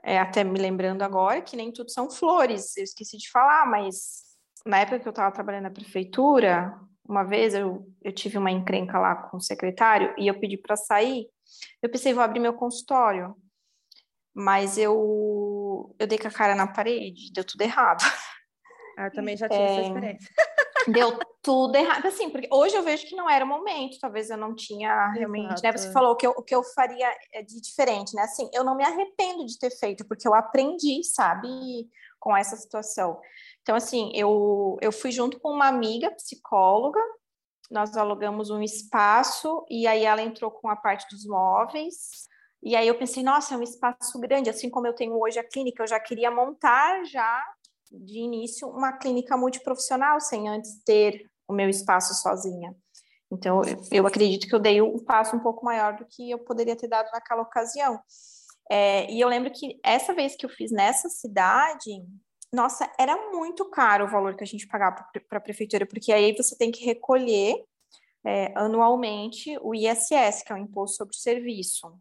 [0.02, 2.76] é, até me lembrando agora, que nem tudo são flores.
[2.76, 4.22] Eu esqueci de falar, mas
[4.66, 8.98] na época que eu estava trabalhando na prefeitura, uma vez eu, eu tive uma encrenca
[8.98, 11.28] lá com o secretário e eu pedi para sair.
[11.82, 13.34] Eu pensei, vou abrir meu consultório,
[14.34, 18.02] mas eu, eu dei com a cara na parede, deu tudo errado.
[18.98, 19.72] Ah, eu também já tive é...
[19.72, 20.30] essa experiência.
[20.88, 24.36] Deu tudo errado, assim, porque hoje eu vejo que não era o momento, talvez eu
[24.36, 25.70] não tinha realmente, né?
[25.72, 28.22] Você falou que eu, o que eu faria é de diferente, né?
[28.22, 31.48] Assim, eu não me arrependo de ter feito, porque eu aprendi, sabe,
[32.18, 33.20] com essa situação.
[33.62, 37.00] Então, assim, eu, eu fui junto com uma amiga psicóloga,
[37.72, 42.28] nós alugamos um espaço, e aí ela entrou com a parte dos móveis,
[42.62, 45.44] e aí eu pensei, nossa, é um espaço grande, assim como eu tenho hoje a
[45.44, 47.42] clínica, eu já queria montar já
[47.90, 52.74] de início uma clínica multiprofissional, sem antes ter o meu espaço sozinha.
[53.30, 56.76] Então, eu acredito que eu dei um passo um pouco maior do que eu poderia
[56.76, 57.98] ter dado naquela ocasião.
[58.70, 61.90] É, e eu lembro que essa vez que eu fiz nessa cidade,
[62.54, 66.34] nossa, era muito caro o valor que a gente pagava para a prefeitura, porque aí
[66.36, 67.64] você tem que recolher
[68.24, 71.98] é, anualmente o ISS, que é o Imposto sobre o Serviço.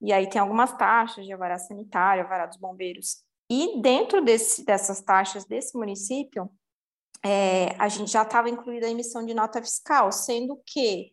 [0.00, 3.22] E aí tem algumas taxas de avará sanitário, avará dos bombeiros.
[3.50, 6.50] E dentro desse, dessas taxas desse município,
[7.24, 11.12] é, a gente já estava incluída a emissão de nota fiscal, sendo que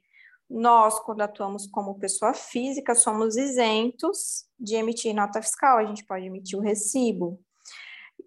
[0.50, 6.26] nós, quando atuamos como pessoa física, somos isentos de emitir nota fiscal, a gente pode
[6.26, 7.40] emitir o recibo.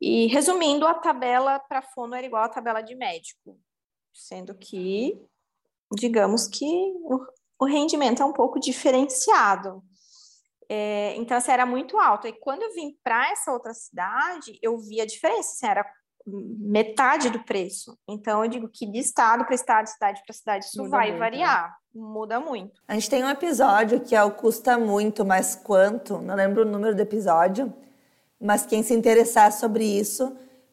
[0.04, 3.56] E resumindo, a tabela para fono era igual à tabela de médico,
[4.12, 5.16] sendo que,
[5.94, 7.24] digamos que o,
[7.60, 9.80] o rendimento é um pouco diferenciado.
[10.68, 12.26] É, então, assim, era muito alto.
[12.26, 15.88] E quando eu vim para essa outra cidade, eu vi a diferença, assim, era
[16.26, 17.96] metade do preço.
[18.08, 21.20] Então, eu digo que de estado para estado, cidade para cidade, isso muda vai muito,
[21.20, 21.74] variar, né?
[21.94, 22.82] muda muito.
[22.88, 26.68] A gente tem um episódio que é o Custa Muito, mas quanto, não lembro o
[26.68, 27.72] número do episódio,
[28.42, 30.26] mas quem se interessar sobre isso,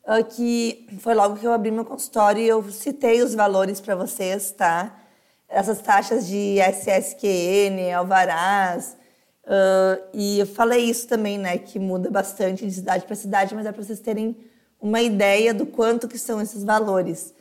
[0.04, 3.96] uh, que foi logo que eu abri meu consultório e eu citei os valores para
[3.96, 5.00] vocês, tá?
[5.50, 8.96] essas taxas de SSQN, alvarás.
[9.44, 13.66] Uh, e eu falei isso também, né, que muda bastante de cidade para cidade, mas
[13.66, 14.38] é para vocês terem
[14.80, 17.34] uma ideia do quanto que são esses valores.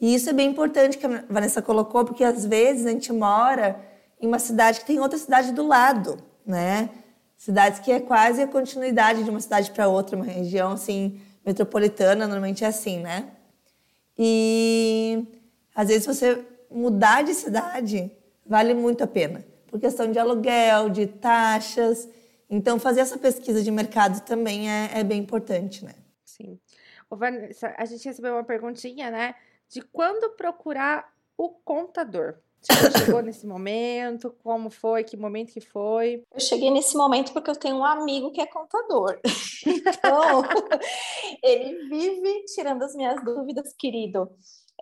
[0.00, 3.80] E isso é bem importante que a Vanessa colocou, porque às vezes a gente mora
[4.20, 6.90] em uma cidade que tem outra cidade do lado, né?
[7.42, 12.24] Cidades que é quase a continuidade de uma cidade para outra, uma região assim metropolitana,
[12.28, 13.32] normalmente é assim, né?
[14.16, 15.26] E
[15.74, 18.12] às vezes você mudar de cidade
[18.46, 22.08] vale muito a pena, por questão de aluguel, de taxas.
[22.48, 25.96] Então, fazer essa pesquisa de mercado também é, é bem importante, né?
[26.24, 26.60] Sim.
[27.10, 29.34] Vanessa, a gente recebeu uma perguntinha, né?
[29.68, 32.36] De quando procurar o contador?
[32.62, 32.72] Você
[33.06, 34.34] chegou nesse momento?
[34.42, 35.04] Como foi?
[35.04, 36.22] Que momento que foi?
[36.32, 39.20] Eu cheguei nesse momento porque eu tenho um amigo que é contador.
[39.64, 40.42] Então,
[41.40, 44.28] ele vive tirando as minhas dúvidas, querido.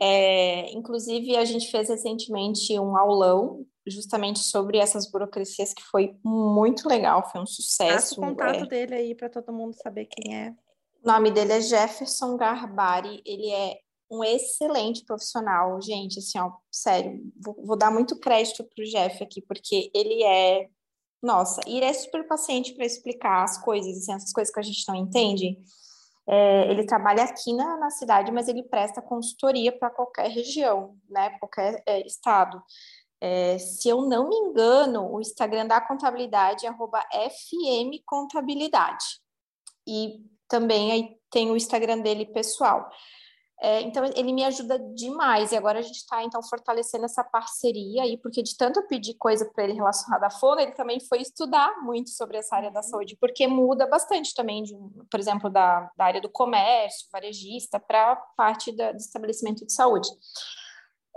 [0.00, 6.88] É, inclusive, a gente fez recentemente um aulão justamente sobre essas burocracias que foi muito
[6.88, 8.16] legal, foi um sucesso.
[8.16, 8.66] Passa o contato é...
[8.66, 10.54] dele aí para todo mundo saber quem é.
[11.04, 13.78] O nome dele é Jefferson Garbari, ele é
[14.11, 19.40] um excelente profissional, gente, assim, ó, sério, vou, vou dar muito crédito pro Jeff aqui,
[19.40, 20.68] porque ele é,
[21.23, 24.64] nossa, e ele é super paciente para explicar as coisas, assim, essas coisas que a
[24.64, 25.57] gente não entende,
[26.29, 31.31] é, ele trabalha aqui na, na, cidade, mas ele presta consultoria para qualquer região, né?
[31.38, 32.62] Qualquer é, estado.
[33.20, 36.70] É, se eu não me engano, o Instagram da contabilidade é
[37.31, 39.05] fmcontabilidade.
[39.87, 42.88] E também aí tem o Instagram dele pessoal.
[43.62, 45.53] É, então, ele me ajuda demais.
[45.53, 49.14] E agora a gente está, então, fortalecendo essa parceria aí, porque de tanto eu pedir
[49.14, 52.81] coisa para ele relacionada à fono, ele também foi estudar muito sobre essa área da
[52.81, 52.88] uhum.
[52.88, 54.75] saúde, porque muda bastante também, de,
[55.11, 59.73] por exemplo, da, da área do comércio, varejista, para a parte da, do estabelecimento de
[59.73, 60.09] saúde.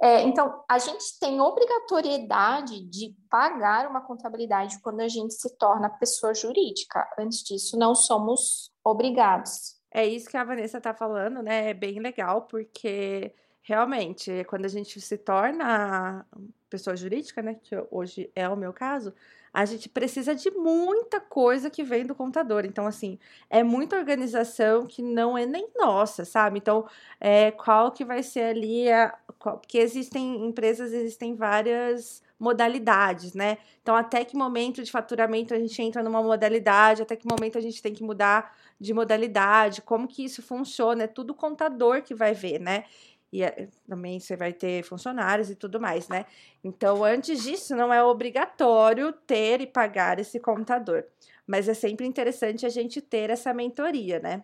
[0.01, 5.89] É, então, a gente tem obrigatoriedade de pagar uma contabilidade quando a gente se torna
[5.89, 7.07] pessoa jurídica.
[7.17, 9.81] Antes disso, não somos obrigados.
[9.93, 11.69] É isso que a Vanessa está falando, né?
[11.69, 16.25] É bem legal, porque realmente, quando a gente se torna
[16.69, 17.55] pessoa jurídica, né?
[17.61, 19.13] Que hoje é o meu caso,
[19.53, 22.65] a gente precisa de muita coisa que vem do contador.
[22.65, 26.57] Então, assim, é muita organização que não é nem nossa, sabe?
[26.57, 26.87] Então,
[27.19, 29.15] é, qual que vai ser ali a.
[29.37, 33.57] Qual, porque existem empresas, existem várias modalidades, né?
[33.81, 37.61] Então, até que momento de faturamento a gente entra numa modalidade, até que momento a
[37.61, 42.33] gente tem que mudar de modalidade, como que isso funciona, é tudo contador que vai
[42.33, 42.83] ver, né?
[43.31, 46.25] E é, também você vai ter funcionários e tudo mais, né?
[46.63, 51.03] Então, antes disso, não é obrigatório ter e pagar esse contador.
[51.47, 54.43] Mas é sempre interessante a gente ter essa mentoria, né?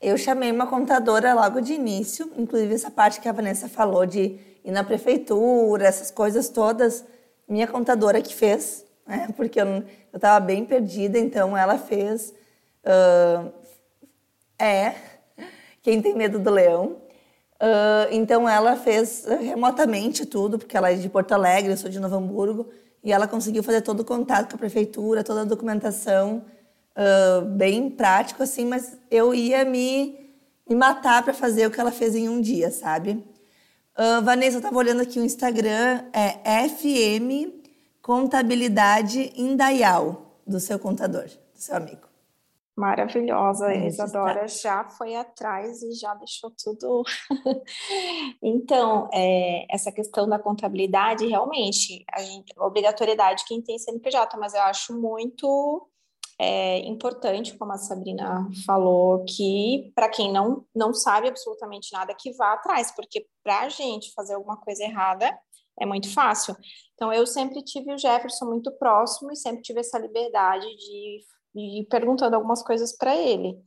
[0.00, 4.38] Eu chamei uma contadora logo de início, inclusive essa parte que a Vanessa falou de
[4.66, 7.04] ir na prefeitura, essas coisas todas,
[7.48, 9.28] minha contadora que fez, né?
[9.36, 12.34] Porque eu estava bem perdida, então ela fez.
[12.84, 13.50] Uh,
[14.58, 14.94] é,
[15.82, 16.96] quem tem medo do leão.
[17.56, 22.00] Uh, então ela fez remotamente tudo, porque ela é de Porto Alegre, eu sou de
[22.00, 22.68] Novo Hamburgo,
[23.02, 26.44] e ela conseguiu fazer todo o contato com a prefeitura, toda a documentação,
[26.96, 30.18] uh, bem prático assim, mas eu ia me,
[30.68, 33.24] me matar para fazer o que ela fez em um dia, sabe?
[33.98, 37.64] Uh, Vanessa, eu estava olhando aqui o Instagram, é FM
[38.02, 42.06] Contabilidade Indaial, do seu contador, do seu amigo.
[42.76, 47.04] Maravilhosa, a Isadora já foi atrás e já deixou tudo.
[48.42, 54.52] então, é, essa questão da contabilidade, realmente, a, gente, a obrigatoriedade quem tem CNPJ, mas
[54.52, 55.88] eu acho muito
[56.38, 62.32] é importante, como a Sabrina falou, que para quem não, não sabe absolutamente nada, que
[62.32, 65.36] vá atrás, porque para a gente fazer alguma coisa errada
[65.80, 66.54] é muito fácil.
[66.94, 71.20] Então, eu sempre tive o Jefferson muito próximo e sempre tive essa liberdade de,
[71.54, 73.58] de ir perguntando algumas coisas para ele.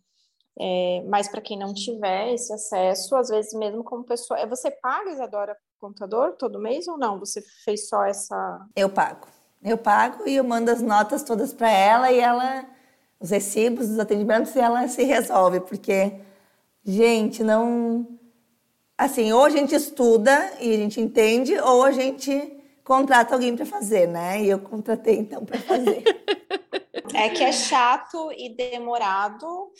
[0.59, 4.69] É, mas para quem não tiver esse acesso, às vezes mesmo como pessoa, é, você
[4.69, 7.17] paga, Isadora, contador todo mês ou não?
[7.19, 8.67] Você fez só essa?
[8.75, 9.38] Eu pago.
[9.63, 12.65] Eu pago e eu mando as notas todas para ela e ela,
[13.19, 16.13] os recibos dos atendimentos, e ela se resolve, porque,
[16.85, 18.07] gente, não.
[18.97, 23.65] Assim, ou a gente estuda e a gente entende, ou a gente contrata alguém para
[23.65, 24.41] fazer, né?
[24.41, 26.03] E eu contratei então para fazer.
[27.11, 29.71] É que é chato e demorado.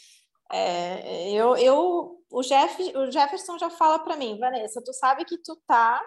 [0.52, 5.38] É, eu, eu, o, Jeff, o Jefferson já fala para mim, Vanessa, tu sabe que
[5.38, 6.02] tu tá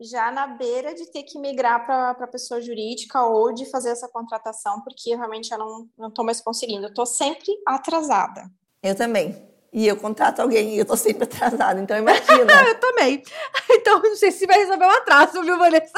[0.00, 4.80] já na beira de ter que migrar para pessoa jurídica ou de fazer essa contratação,
[4.82, 5.58] porque realmente eu
[5.96, 6.86] não estou mais conseguindo.
[6.86, 8.50] Eu estou sempre atrasada.
[8.82, 9.36] Eu também.
[9.72, 12.52] E eu contrato alguém e eu estou sempre atrasada, então imagina.
[12.68, 13.22] eu também.
[13.68, 15.92] Então não sei se vai resolver um atraso, viu, Vanessa?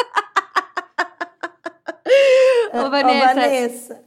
[2.73, 3.31] Ô, Vanessa.
[3.31, 4.05] Ô, Vanessa.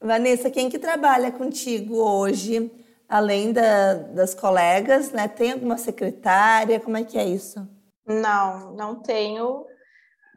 [0.00, 2.70] Vanessa, quem que trabalha contigo hoje,
[3.08, 5.26] além da, das colegas, né?
[5.26, 6.80] Tem alguma secretária?
[6.80, 7.66] Como é que é isso?
[8.08, 9.64] Não, não tenho.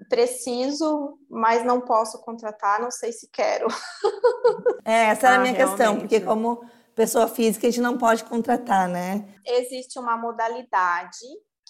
[0.10, 3.68] Preciso, mas não posso contratar, não sei se quero.
[4.84, 5.78] É, essa era a minha realmente.
[5.78, 9.32] questão, porque como pessoa física a gente não pode contratar, né?
[9.46, 11.20] Existe uma modalidade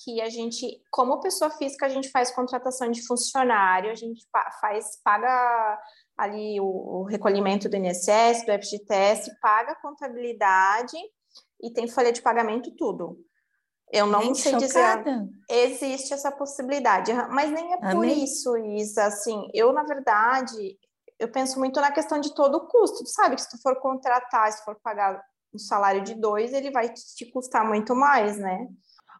[0.03, 4.25] que a gente, como pessoa física, a gente faz contratação de funcionário, a gente
[4.59, 5.79] faz, paga
[6.17, 10.97] ali o, o recolhimento do INSS, do FGTS, paga a contabilidade
[11.61, 13.19] e tem folha de pagamento tudo.
[13.91, 15.03] Eu não Gente, sei chocada.
[15.03, 15.29] dizer.
[15.49, 17.95] Existe essa possibilidade, mas nem é Amém.
[17.95, 19.05] por isso, Isa.
[19.05, 20.77] Assim, eu, na verdade,
[21.19, 23.03] eu penso muito na questão de todo o custo.
[23.03, 25.21] Tu sabe que se tu for contratar, se for pagar
[25.53, 28.67] um salário de dois, ele vai te custar muito mais, né?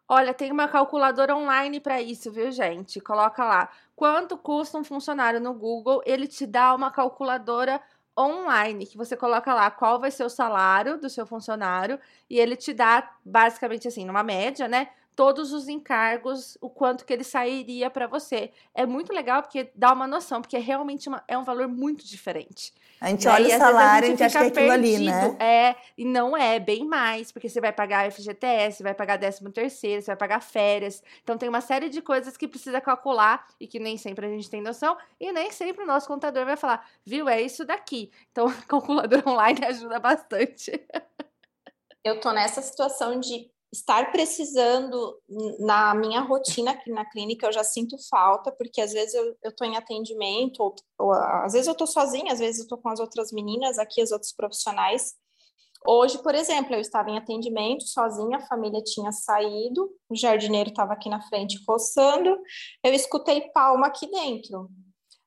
[0.08, 3.00] Olha, tem uma calculadora online para isso, viu, gente?
[3.00, 7.82] Coloca lá quanto custa um funcionário no Google, ele te dá uma calculadora
[8.22, 12.56] online, que você coloca lá qual vai ser o salário do seu funcionário e ele
[12.56, 14.90] te dá basicamente assim, numa média, né?
[15.16, 18.52] Todos os encargos, o quanto que ele sairia para você.
[18.74, 22.06] É muito legal porque dá uma noção, porque é realmente uma, é um valor muito
[22.06, 22.74] diferente.
[23.02, 25.00] A gente olha e, o salário, a gente, a gente acha que é aquilo ali,
[25.00, 25.36] né?
[25.40, 30.02] É, e não é, bem mais, porque você vai pagar FGTS, vai pagar 13 terceiro,
[30.04, 31.02] você vai pagar férias.
[31.24, 34.48] Então tem uma série de coisas que precisa calcular e que nem sempre a gente
[34.48, 38.12] tem noção, e nem sempre o nosso contador vai falar, viu, é isso daqui.
[38.32, 40.72] Então, a calculadora online ajuda bastante.
[42.04, 45.18] Eu tô nessa situação de estar precisando
[45.60, 49.66] na minha rotina aqui na clínica, eu já sinto falta, porque às vezes eu estou
[49.66, 53.00] em atendimento, ou, ou, às vezes eu estou sozinha, às vezes eu estou com as
[53.00, 55.14] outras meninas aqui, os outros profissionais.
[55.88, 60.94] Hoje, por exemplo, eu estava em atendimento sozinha, a família tinha saído, o jardineiro estava
[60.94, 62.38] aqui na frente coçando,
[62.84, 64.70] eu escutei palma aqui dentro.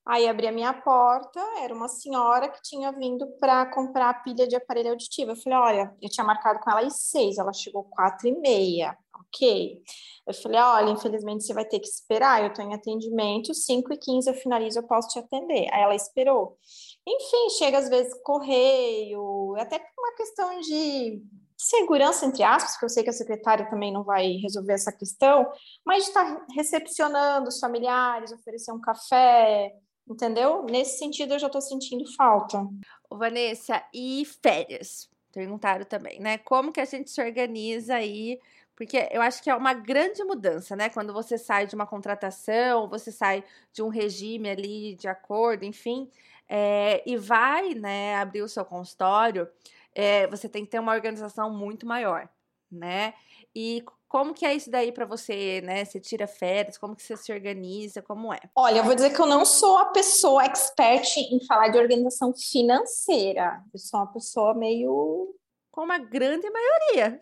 [0.07, 4.47] Aí abri a minha porta, era uma senhora que tinha vindo para comprar a pilha
[4.47, 5.31] de aparelho auditivo.
[5.31, 8.99] Eu falei, olha, eu tinha marcado com ela às seis, ela chegou quatro e meia,
[9.15, 9.83] ok.
[10.27, 13.97] Eu falei, olha, infelizmente você vai ter que esperar, eu estou em atendimento, cinco e
[13.97, 15.73] quinze eu finalizo, eu posso te atender.
[15.73, 16.59] Aí ela esperou.
[17.07, 21.23] Enfim, chega às vezes correio, até por uma questão de
[21.57, 25.51] segurança, entre aspas, porque eu sei que a secretária também não vai resolver essa questão,
[25.85, 29.75] mas de estar tá recepcionando os familiares, oferecer um café,
[30.09, 30.65] entendeu?
[30.65, 32.67] Nesse sentido, eu já estou sentindo falta.
[33.11, 35.09] Vanessa, e férias?
[35.33, 36.39] Perguntaram também, né?
[36.39, 38.39] Como que a gente se organiza aí?
[38.77, 40.89] Porque eu acho que é uma grande mudança, né?
[40.89, 46.11] Quando você sai de uma contratação, você sai de um regime ali de acordo, enfim,
[46.49, 49.49] é, e vai, né, abrir o seu consultório,
[49.95, 52.29] é, você tem que ter uma organização muito maior,
[52.71, 53.15] né?
[53.55, 55.85] E como que é isso daí para você, né?
[55.85, 58.39] Você tira férias, como que você se organiza, como é?
[58.55, 62.33] Olha, eu vou dizer que eu não sou a pessoa expert em falar de organização
[62.33, 63.61] financeira.
[63.73, 65.35] Eu sou uma pessoa meio...
[65.73, 67.19] Como a grande maioria.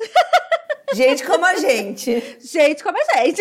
[0.92, 2.20] Gente como a gente.
[2.44, 3.40] gente como a gente.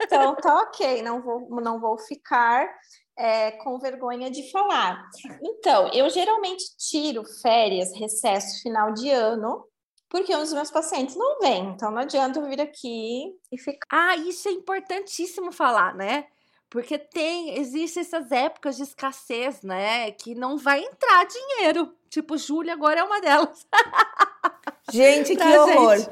[0.00, 2.72] Então, tá ok, não vou, não vou ficar
[3.18, 5.04] é, com vergonha de falar.
[5.42, 9.64] Então, eu geralmente tiro férias, recesso final de ano,
[10.08, 11.68] porque um dos meus pacientes não vem.
[11.70, 13.86] Então não adianta eu vir aqui e ficar.
[13.90, 16.26] Ah, isso é importantíssimo falar, né?
[16.70, 20.10] Porque tem, existem essas épocas de escassez, né?
[20.12, 21.94] Que não vai entrar dinheiro.
[22.10, 23.66] Tipo, Júlia agora é uma delas.
[24.92, 25.98] Gente, que horror!
[25.98, 26.10] Gente.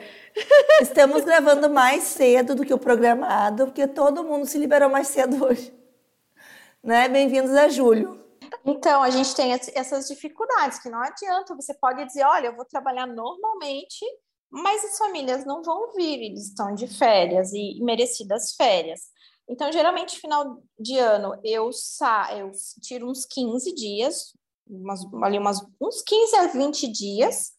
[0.82, 5.44] Estamos gravando mais cedo do que o programado, porque todo mundo se liberou mais cedo
[5.44, 5.74] hoje.
[6.82, 7.08] Né?
[7.08, 8.25] Bem-vindos a julho.
[8.64, 11.54] Então, a gente tem essas dificuldades que não adianta.
[11.54, 14.04] Você pode dizer, olha, eu vou trabalhar normalmente,
[14.50, 19.00] mas as famílias não vão vir, eles estão de férias e merecidas férias.
[19.48, 22.50] Então, geralmente, final de ano, eu, sa eu
[22.82, 24.32] tiro uns 15 dias,
[24.66, 27.52] umas, ali umas, uns 15 a 20 dias.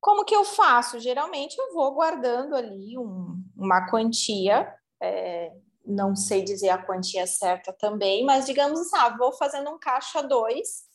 [0.00, 0.98] Como que eu faço?
[0.98, 5.52] Geralmente, eu vou guardando ali um, uma quantia é,
[5.88, 10.22] não sei dizer a quantia certa também, mas digamos assim, ah, vou fazendo um caixa
[10.22, 10.88] dois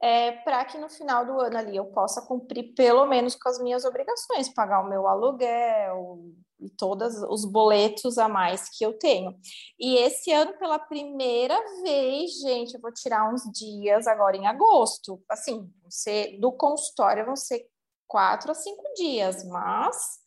[0.00, 3.58] é, para que no final do ano ali eu possa cumprir pelo menos com as
[3.58, 6.20] minhas obrigações, pagar o meu aluguel
[6.60, 9.36] e todos os boletos a mais que eu tenho.
[9.78, 15.22] E esse ano, pela primeira vez, gente, eu vou tirar uns dias agora em agosto.
[15.28, 17.66] Assim, você, do consultório vão ser
[18.06, 20.18] quatro a cinco dias, mas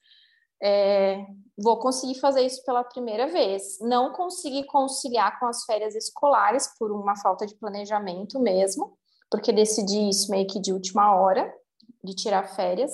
[0.62, 1.26] é,
[1.58, 3.80] vou conseguir fazer isso pela primeira vez.
[3.80, 8.98] Não consegui conciliar com as férias escolares por uma falta de planejamento mesmo,
[9.30, 11.54] porque decidi isso meio que de última hora,
[12.04, 12.92] de tirar férias.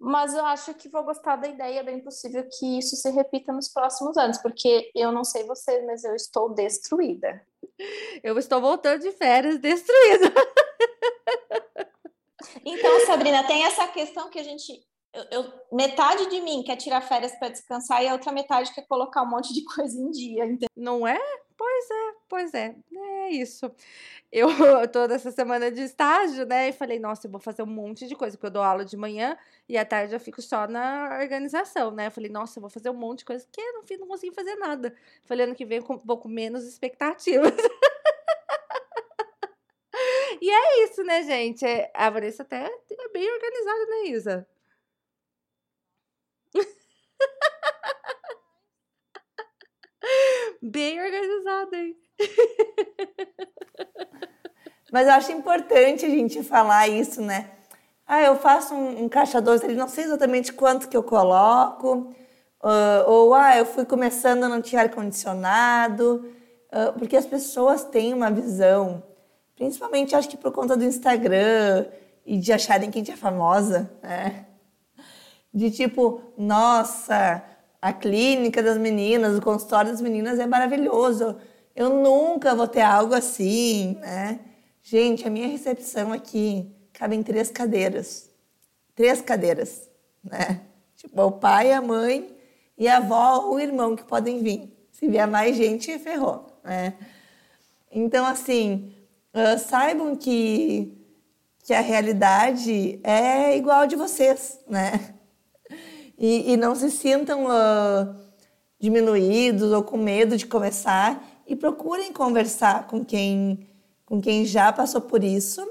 [0.00, 3.52] Mas eu acho que vou gostar da ideia, é bem possível que isso se repita
[3.52, 7.44] nos próximos anos, porque eu não sei vocês, mas eu estou destruída.
[8.22, 10.32] Eu estou voltando de férias destruída.
[12.64, 14.86] Então, Sabrina, tem essa questão que a gente.
[15.12, 18.86] Eu, eu, metade de mim quer tirar férias para descansar e a outra metade quer
[18.86, 20.44] colocar um monte de coisa em dia.
[20.44, 20.68] Entendeu?
[20.76, 21.18] Não é?
[21.56, 22.76] Pois é, pois é.
[22.94, 23.70] É isso.
[24.30, 24.48] Eu
[24.92, 26.68] tô nessa semana de estágio, né?
[26.68, 28.96] E falei, nossa, eu vou fazer um monte de coisa, porque eu dou aula de
[28.96, 29.36] manhã
[29.68, 32.06] e à tarde eu fico só na organização, né?
[32.06, 34.32] Eu falei, nossa, eu vou fazer um monte de coisa, que no fim não consegui
[34.32, 34.94] fazer nada.
[35.24, 37.52] Falei, ano que vem com um pouco menos expectativas.
[40.40, 41.64] e é isso, né, gente?
[41.64, 44.46] É, a Vanessa até é bem organizada, né, Isa?
[50.62, 51.96] Bem organizada, hein?
[54.90, 57.50] Mas eu acho importante a gente falar isso, né?
[58.06, 62.14] Ah, eu faço um, um caixa doce, ele não sei exatamente quanto que eu coloco.
[62.62, 66.24] Uh, ou, ah, eu fui começando, não tinha ar-condicionado.
[66.72, 69.02] Uh, porque as pessoas têm uma visão,
[69.56, 71.86] principalmente acho que por conta do Instagram
[72.24, 74.46] e de acharem que a gente é famosa, né?
[75.52, 77.42] De tipo, nossa,
[77.80, 81.36] a clínica das meninas, o consultório das meninas é maravilhoso.
[81.74, 84.40] Eu nunca vou ter algo assim, né?
[84.82, 88.30] Gente, a minha recepção aqui cabe em três cadeiras.
[88.94, 89.88] Três cadeiras,
[90.22, 90.62] né?
[90.96, 92.36] Tipo, o pai, a mãe
[92.76, 94.76] e a avó ou o irmão que podem vir.
[94.90, 96.94] Se vier mais gente, ferrou, né?
[97.90, 98.92] Então, assim,
[99.32, 100.92] uh, saibam que,
[101.62, 105.14] que a realidade é igual a de vocês, né?
[106.18, 108.14] E, e não se sintam uh,
[108.78, 113.68] diminuídos ou com medo de começar e procurem conversar com quem,
[114.04, 115.64] com quem já passou por isso.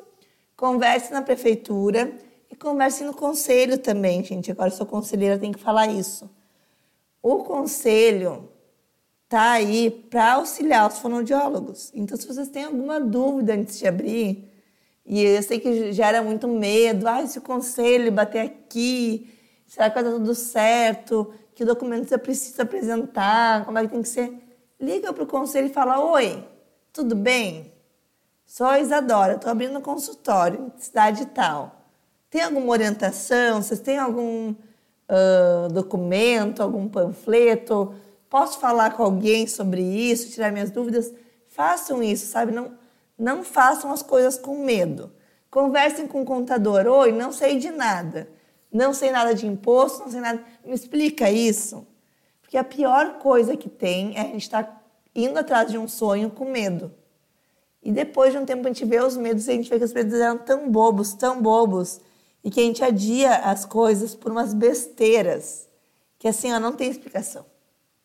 [0.56, 2.12] Converse na prefeitura
[2.50, 4.50] e converse no conselho também, gente.
[4.50, 6.30] Agora, sou conselheira, tem que falar isso.
[7.22, 8.50] O conselho
[9.28, 11.92] tá aí para auxiliar os fonoaudiólogos.
[11.94, 14.50] Então, se vocês têm alguma dúvida antes de abrir,
[15.06, 19.37] e eu sei que gera muito medo, ah, se o conselho bater aqui,
[19.68, 21.34] Será que vai dar tudo certo?
[21.54, 23.66] Que documento você precisa apresentar?
[23.66, 24.34] Como é que tem que ser?
[24.80, 26.48] Liga para o conselho e fala: Oi,
[26.94, 27.74] tudo bem?
[28.46, 31.82] Sou a Isadora, estou abrindo um consultório em cidade tal.
[32.30, 33.62] Tem alguma orientação?
[33.62, 37.94] Vocês têm algum uh, documento, algum panfleto?
[38.30, 41.14] Posso falar com alguém sobre isso, tirar minhas dúvidas?
[41.48, 42.54] Façam isso, sabe?
[42.54, 42.72] Não,
[43.20, 45.12] não façam as coisas com medo.
[45.52, 46.86] Conversem com o contador.
[46.88, 48.37] Oi, não sei de nada
[48.72, 50.44] não sei nada de imposto, não sei nada.
[50.66, 51.86] Me explica isso.
[52.42, 54.82] Porque a pior coisa que tem é a gente estar tá
[55.16, 56.94] indo atrás de um sonho com medo.
[57.82, 59.86] E depois de um tempo a gente vê os medos e a gente vê que
[59.86, 62.00] os medos eram tão bobos, tão bobos,
[62.44, 65.68] e que a gente adia as coisas por umas besteiras,
[66.18, 67.46] que assim, ó, não tem explicação.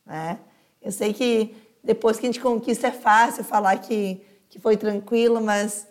[0.04, 0.38] Né?
[0.80, 5.40] Eu sei que depois que a gente conquista é fácil falar que, que foi tranquilo,
[5.40, 5.86] mas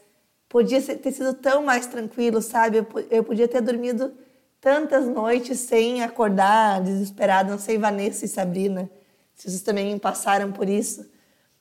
[0.50, 2.78] podia ter sido tão mais tranquilo, sabe?
[2.78, 4.14] Eu, eu podia ter dormido
[4.62, 7.52] tantas noites sem acordar, desesperada.
[7.52, 8.90] Não sei, Vanessa e Sabrina,
[9.34, 11.10] se vocês também passaram por isso.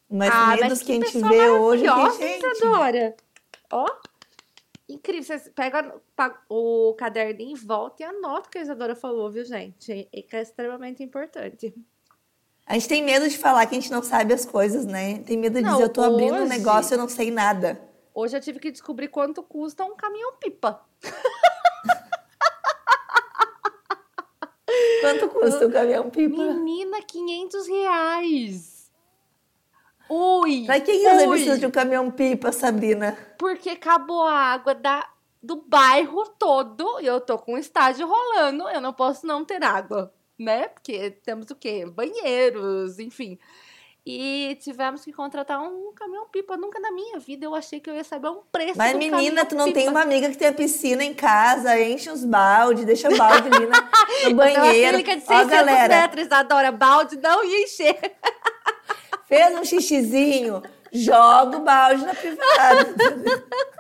[0.09, 1.85] Mas ah, medos mas que, que a gente vê hoje.
[1.85, 2.65] Que, gente...
[2.65, 3.17] Adora.
[3.73, 3.87] Ó,
[4.89, 5.39] incrível.
[5.39, 5.95] Você pega
[6.49, 10.09] o caderninho, volta e anota o que a Isadora falou, viu, gente?
[10.13, 11.75] E que é extremamente importante.
[12.67, 15.19] A gente tem medo de falar que a gente não sabe as coisas, né?
[15.21, 17.31] Tem medo de não, dizer, eu tô hoje, abrindo um negócio e eu não sei
[17.31, 17.81] nada.
[18.13, 20.81] Hoje eu tive que descobrir quanto custa um caminhão-pipa.
[25.01, 26.37] Quanto custa o caminhão pipa?
[26.37, 28.91] Menina, 500 reais.
[30.09, 30.65] Ui!
[30.67, 33.17] Pra que você precisa de um caminhão pipa, Sabrina?
[33.39, 35.09] Porque acabou a água da,
[35.41, 39.63] do bairro todo e eu tô com o estágio rolando, eu não posso não ter
[39.63, 40.69] água, né?
[40.69, 41.87] Porque temos o quê?
[41.87, 43.39] Banheiros, enfim.
[44.05, 46.57] E tivemos que contratar um caminhão-pipa.
[46.57, 49.55] Nunca na minha vida eu achei que eu ia saber um preço Mas, menina, tu
[49.55, 53.49] não tem uma amiga que tem a piscina em casa, enche os balde, deixa balde
[53.49, 54.99] ali no banheiro.
[54.99, 55.97] Uma de 600 Ó, galera.
[55.97, 57.99] metros, adora balde, não ia encher.
[59.27, 62.95] Fez um xixizinho, joga o balde na privada.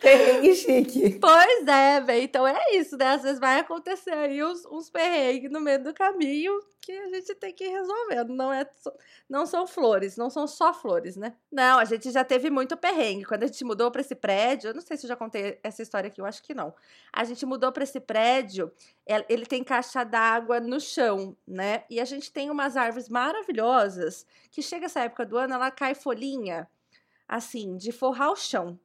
[0.00, 1.18] Perrengue chique.
[1.20, 2.24] Pois é, velho.
[2.24, 3.10] Então é isso, né?
[3.10, 6.52] Às vezes vai acontecer aí uns, uns perrengues no meio do caminho
[6.98, 8.34] a gente tem que ir resolvendo.
[8.34, 8.68] Não, é,
[9.28, 11.34] não são flores, não são só flores, né?
[11.50, 13.24] Não, a gente já teve muito perrengue.
[13.24, 15.82] Quando a gente mudou para esse prédio, eu não sei se eu já contei essa
[15.82, 16.74] história aqui, eu acho que não.
[17.12, 18.72] A gente mudou para esse prédio,
[19.06, 21.84] é, ele tem caixa d'água no chão, né?
[21.90, 25.94] E a gente tem umas árvores maravilhosas que chega essa época do ano, ela cai
[25.94, 26.68] folhinha,
[27.28, 28.78] assim, de forrar o chão.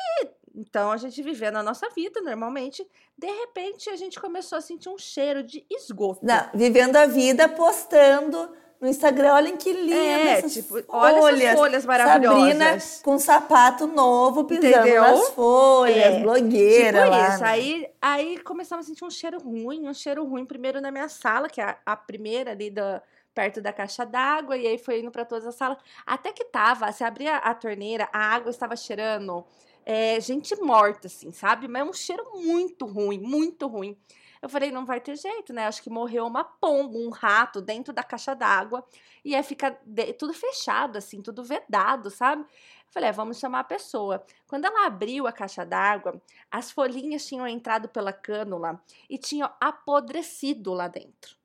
[0.00, 2.84] E então a gente vivendo a nossa vida normalmente,
[3.16, 6.26] de repente a gente começou a sentir um cheiro de esgoto.
[6.26, 8.50] Não, vivendo a vida, postando
[8.80, 11.24] no Instagram, olhem que linda é, essas tipo, folhas.
[11.24, 12.42] Olha essas folhas maravilhosas.
[12.42, 15.02] Sabrina com sapato novo pisando Entendeu?
[15.02, 17.34] nas folhas, é, blogueira tipo lá.
[17.34, 17.44] Isso.
[17.44, 21.48] Aí, aí começamos a sentir um cheiro ruim, um cheiro ruim primeiro na minha sala,
[21.48, 23.00] que é a, a primeira ali da
[23.34, 25.78] perto da caixa d'água, e aí foi indo para todas as salas.
[26.04, 29.44] Até que tava, se abria a torneira, a água estava cheirando
[29.88, 31.66] é, gente morta, assim, sabe?
[31.66, 33.96] Mas é um cheiro muito ruim, muito ruim.
[34.42, 35.66] Eu falei, não vai ter jeito, né?
[35.66, 38.84] Acho que morreu uma pomba, um rato dentro da caixa d'água.
[39.24, 42.42] E aí fica de, tudo fechado, assim, tudo vedado, sabe?
[42.42, 44.22] Eu falei, é, vamos chamar a pessoa.
[44.46, 46.20] Quando ela abriu a caixa d'água,
[46.50, 48.78] as folhinhas tinham entrado pela cânula
[49.08, 51.37] e tinham apodrecido lá dentro.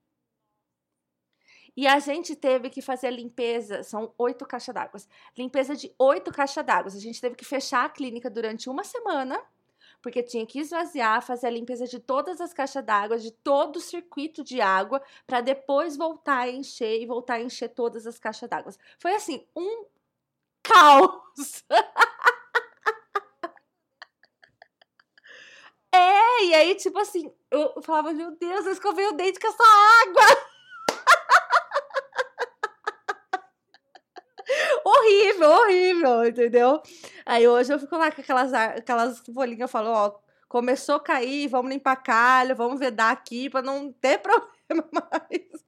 [1.76, 5.00] E a gente teve que fazer a limpeza, são oito caixas d'água.
[5.38, 6.92] Limpeza de oito caixas d'água.
[6.92, 9.42] A gente teve que fechar a clínica durante uma semana
[10.04, 13.82] porque tinha que esvaziar, fazer a limpeza de todas as caixas d'água, de todo o
[13.82, 18.50] circuito de água, para depois voltar a encher e voltar a encher todas as caixas
[18.50, 18.74] d'água.
[19.00, 19.86] Foi assim, um
[20.62, 21.64] caos.
[25.90, 29.64] é, e aí, tipo assim, eu falava, meu Deus, eu escovei o dente com essa
[30.06, 30.53] água.
[35.04, 36.82] Horrível, horrível, entendeu?
[37.26, 41.48] Aí hoje eu fico lá com aquelas, aquelas folhinhas, eu falo, ó, começou a cair,
[41.48, 45.66] vamos limpar calho, vamos vedar aqui para não ter problema mais.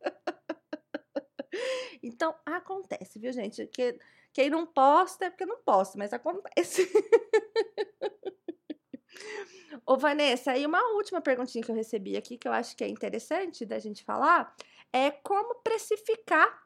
[2.02, 3.66] então, acontece, viu, gente?
[3.68, 4.00] Que,
[4.34, 6.90] quem não posta é porque não posta, mas acontece.
[9.86, 12.88] Ô, Vanessa, aí uma última perguntinha que eu recebi aqui, que eu acho que é
[12.88, 14.54] interessante da gente falar,
[14.92, 16.64] é como precificar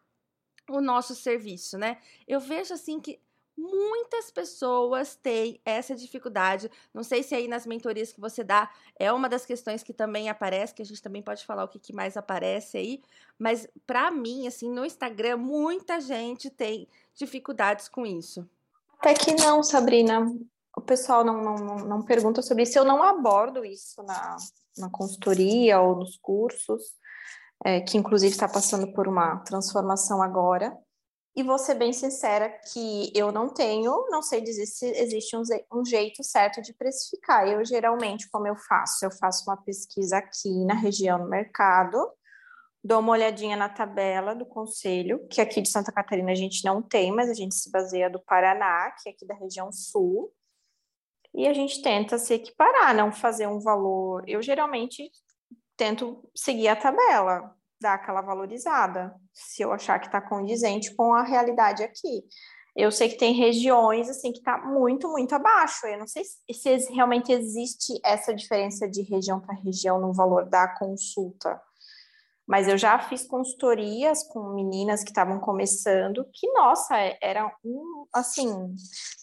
[0.70, 1.98] o nosso serviço, né?
[2.28, 3.20] Eu vejo assim que
[3.60, 6.72] muitas pessoas têm essa dificuldade.
[6.94, 10.30] Não sei se aí nas mentorias que você dá é uma das questões que também
[10.30, 13.02] aparece, que a gente também pode falar o que, mais aparece aí,
[13.38, 18.48] mas para mim, assim, no Instagram, muita gente tem dificuldades com isso.
[18.98, 20.26] Até que não, Sabrina.
[20.76, 22.78] O pessoal não, não, não pergunta sobre isso.
[22.78, 24.38] Eu não abordo isso na,
[24.78, 26.99] na consultoria ou nos cursos
[27.66, 30.78] é, que inclusive está passando por uma transformação agora.
[31.36, 35.44] E vou ser bem sincera que eu não tenho, não sei dizer se existe um,
[35.74, 37.48] um jeito certo de precificar.
[37.48, 39.06] Eu geralmente, como eu faço?
[39.06, 42.12] Eu faço uma pesquisa aqui na região no mercado,
[42.84, 46.82] dou uma olhadinha na tabela do conselho, que aqui de Santa Catarina a gente não
[46.82, 50.34] tem, mas a gente se baseia do Paraná, que é aqui da região sul,
[51.34, 54.24] e a gente tenta se equiparar, não fazer um valor.
[54.28, 55.12] Eu geralmente
[55.80, 61.24] tento seguir a tabela, dar aquela valorizada, se eu achar que está condizente com a
[61.24, 62.26] realidade aqui.
[62.76, 65.88] Eu sei que tem regiões assim que está muito, muito abaixo.
[65.88, 70.50] Eu não sei se, se realmente existe essa diferença de região para região no valor
[70.50, 71.60] da consulta.
[72.46, 78.06] Mas eu já fiz consultorias com meninas que estavam começando, que, nossa, é, era um,
[78.14, 78.76] assim,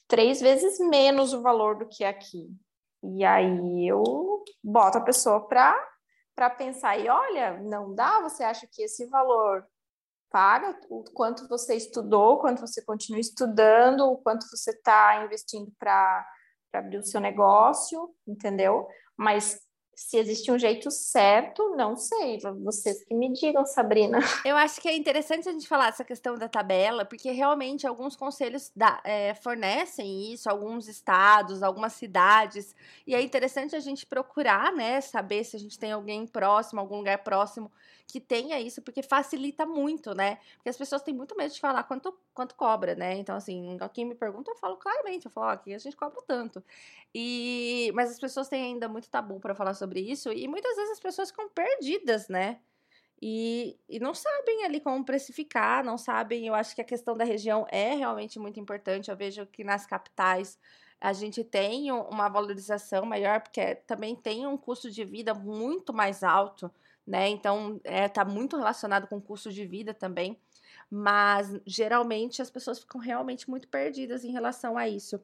[0.09, 2.49] três vezes menos o valor do que aqui.
[3.03, 4.03] E aí eu
[4.63, 5.77] boto a pessoa para
[6.37, 9.67] para pensar e olha, não dá, você acha que esse valor
[10.31, 15.73] paga o quanto você estudou, o quanto você continua estudando, o quanto você está investindo
[15.79, 16.27] para
[16.75, 18.87] abrir o seu negócio, entendeu?
[19.17, 19.59] Mas
[19.97, 22.39] se existe um jeito certo, não sei.
[22.63, 24.19] Vocês que me digam, Sabrina.
[24.45, 28.15] Eu acho que é interessante a gente falar essa questão da tabela, porque realmente alguns
[28.15, 32.77] conselhos da, é, fornecem isso, alguns estados, algumas cidades,
[33.07, 36.99] e é interessante a gente procurar, né, saber se a gente tem alguém próximo, algum
[36.99, 37.73] lugar próximo
[38.07, 40.39] que tenha isso, porque facilita muito, né?
[40.57, 43.15] Porque as pessoas têm muito medo de falar quanto, quanto cobra, né?
[43.17, 46.21] Então, assim, quem me pergunta, eu falo claramente, eu falo, ó, aqui a gente cobra
[46.27, 46.63] tanto.
[47.15, 50.93] E, mas as pessoas têm ainda muito tabu para falar sobre isso, e muitas vezes
[50.93, 52.61] as pessoas ficam perdidas, né?
[53.21, 56.47] E, e não sabem ali como precificar, não sabem.
[56.47, 59.11] Eu acho que a questão da região é realmente muito importante.
[59.11, 60.59] Eu vejo que nas capitais
[61.01, 66.23] a gente tem uma valorização maior, porque também tem um custo de vida muito mais
[66.23, 66.71] alto
[67.07, 67.29] né?
[67.29, 70.41] Então, é, tá muito relacionado com o custo de vida também.
[70.91, 75.21] Mas geralmente as pessoas ficam realmente muito perdidas em relação a isso.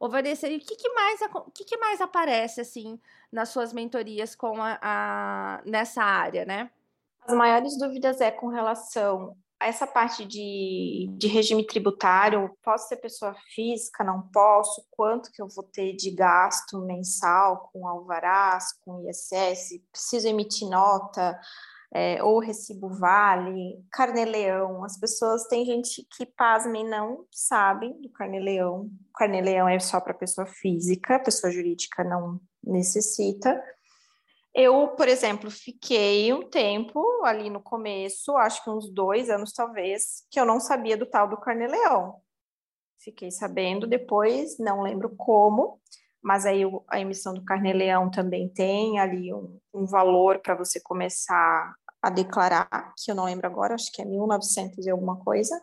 [0.00, 2.98] Ô, Vanessa, e o que, que mais, o que, que mais aparece assim
[3.30, 6.70] nas suas mentorias com a, a, nessa área, né?
[7.20, 13.34] As maiores dúvidas é com relação essa parte de, de regime tributário, posso ser pessoa
[13.54, 19.80] física, não posso, quanto que eu vou ter de gasto mensal com alvarás, com ISS,
[19.90, 21.38] preciso emitir nota,
[21.94, 28.88] é, ou recibo vale, carnê-leão, as pessoas, tem gente que, pasmem, não sabem do carnê-leão,
[29.14, 33.62] carnê-leão é só para pessoa física, pessoa jurídica não necessita,
[34.54, 40.26] Eu, por exemplo, fiquei um tempo ali no começo, acho que uns dois anos talvez,
[40.30, 42.20] que eu não sabia do tal do carnê-leão.
[43.02, 45.80] Fiquei sabendo depois, não lembro como,
[46.22, 51.74] mas aí a emissão do carnê-leão também tem ali um, um valor para você começar
[52.02, 55.62] a declarar, que eu não lembro agora, acho que é 1900 e alguma coisa.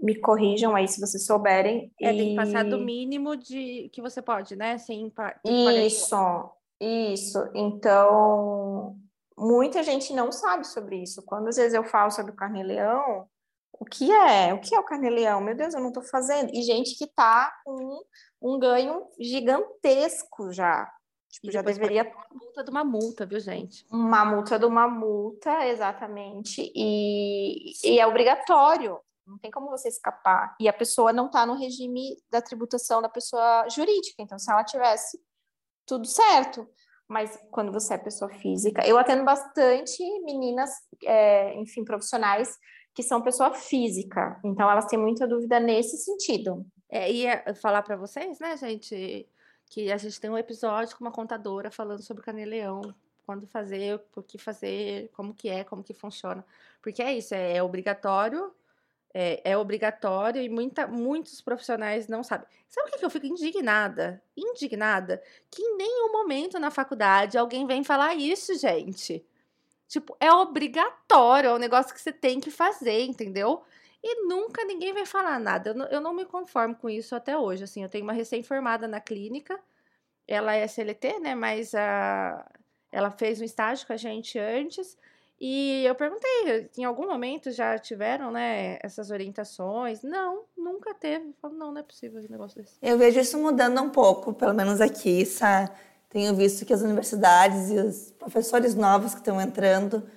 [0.00, 1.92] Me corrijam aí se vocês souberem.
[2.00, 2.16] É, e...
[2.16, 4.78] tem que passar do mínimo de que você pode, né?
[4.78, 5.04] Sem
[5.44, 6.50] Isso,
[6.80, 7.50] isso.
[7.54, 8.96] Então,
[9.36, 11.22] muita gente não sabe sobre isso.
[11.22, 13.26] Quando às vezes eu falo sobre o carnê-leão,
[13.72, 14.54] o que é?
[14.54, 15.40] O que é o carnê-leão?
[15.40, 16.50] Meu Deus, eu não estou fazendo.
[16.54, 18.00] E gente que está com
[18.40, 20.90] um ganho gigantesco já.
[21.36, 22.02] Tipo, já deveria.
[22.04, 23.86] Uma multa de uma multa, viu, gente?
[23.90, 26.72] Uma multa de uma multa, exatamente.
[26.74, 28.98] E, e é obrigatório.
[29.26, 30.56] Não tem como você escapar.
[30.58, 34.22] E a pessoa não está no regime da tributação da pessoa jurídica.
[34.22, 35.20] Então, se ela tivesse
[35.84, 36.66] tudo certo.
[37.08, 40.70] Mas quando você é pessoa física, eu atendo bastante meninas,
[41.04, 42.56] é, enfim, profissionais
[42.94, 44.40] que são pessoa física.
[44.44, 46.64] Então, elas têm muita dúvida nesse sentido.
[46.90, 49.28] É, ia falar para vocês, né, gente,
[49.76, 52.94] que a gente tem um episódio com uma contadora falando sobre caneleão,
[53.26, 56.42] quando fazer, o que fazer, como que é, como que funciona.
[56.80, 58.54] Porque é isso, é, é obrigatório,
[59.12, 62.46] é, é, obrigatório e muita, muitos profissionais não sabem.
[62.66, 64.22] Sabe o que, que eu fico indignada?
[64.34, 69.22] Indignada que em nenhum momento na faculdade alguém vem falar isso, gente.
[69.86, 73.62] Tipo, é obrigatório, é um negócio que você tem que fazer, entendeu?
[74.08, 75.70] E nunca ninguém vai falar nada.
[75.70, 77.64] Eu não, eu não me conformo com isso até hoje.
[77.64, 79.58] Assim, eu tenho uma recém-formada na clínica,
[80.28, 81.34] ela é CLT, né?
[81.34, 82.48] Mas a,
[82.92, 84.96] ela fez um estágio com a gente antes.
[85.40, 90.02] E eu perguntei, em algum momento já tiveram, né, essas orientações?
[90.02, 91.26] Não, nunca teve.
[91.26, 92.76] Eu falo, não, não é possível um negócio desse.
[92.80, 95.72] Eu vejo isso mudando um pouco, pelo menos aqui, sabe?
[96.08, 100.08] Tenho visto que as universidades e os professores novos que estão entrando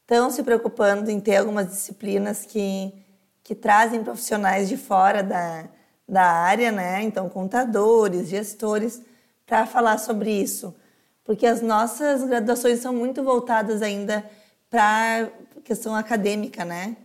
[0.00, 3.03] estão se preocupando em ter algumas disciplinas que,
[3.44, 5.66] que trazem profissionais de fora da,
[6.08, 7.02] da área, né?
[7.02, 9.02] Então, contadores, gestores,
[9.46, 10.74] para falar sobre isso.
[11.22, 14.24] Porque as nossas graduações são muito voltadas ainda
[14.70, 15.30] para
[15.62, 16.96] questão acadêmica, né?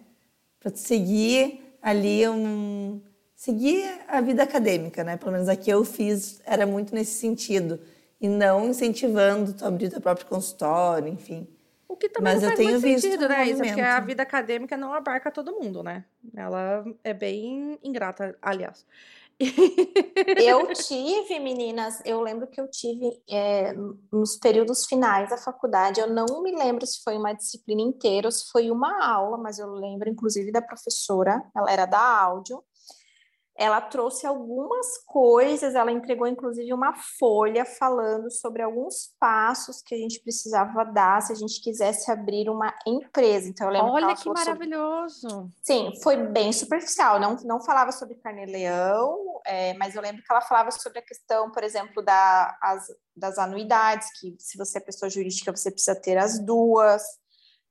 [0.59, 3.01] Para seguir ali um
[3.35, 5.17] seguir a vida acadêmica, né?
[5.17, 7.79] Pelo menos aqui eu fiz era muito nesse sentido
[8.19, 11.47] e não incentivando tu abrir teu próprio consultório, enfim.
[11.99, 14.77] Que também Mas não faz eu tenho muito sentido, né, Isso, porque a vida acadêmica
[14.77, 16.05] não abarca todo mundo, né?
[16.35, 18.85] Ela é bem ingrata, aliás.
[20.37, 23.73] eu tive, meninas, eu lembro que eu tive é,
[24.11, 28.31] nos períodos finais da faculdade, eu não me lembro se foi uma disciplina inteira ou
[28.33, 32.61] se foi uma aula, mas eu lembro inclusive da professora, ela era da áudio,
[33.59, 39.97] ela trouxe algumas coisas, ela entregou inclusive uma folha falando sobre alguns passos que a
[39.97, 43.49] gente precisava dar se a gente quisesse abrir uma empresa.
[43.49, 45.29] Então, eu lembro Olha que, que maravilhoso!
[45.29, 45.51] Sobre...
[45.61, 50.41] Sim, foi bem superficial, não, não falava sobre carnê-leão, é, mas eu lembro que ela
[50.41, 55.09] falava sobre a questão, por exemplo, da, as, das anuidades, que se você é pessoa
[55.09, 57.03] jurídica, você precisa ter as duas.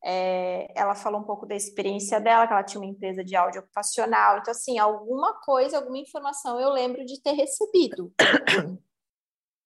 [0.04, 3.60] É, ela falou um pouco da experiência dela, que ela tinha uma empresa de áudio
[3.60, 4.38] ocupacional.
[4.38, 8.12] Então, assim, alguma coisa, alguma informação eu lembro de ter recebido.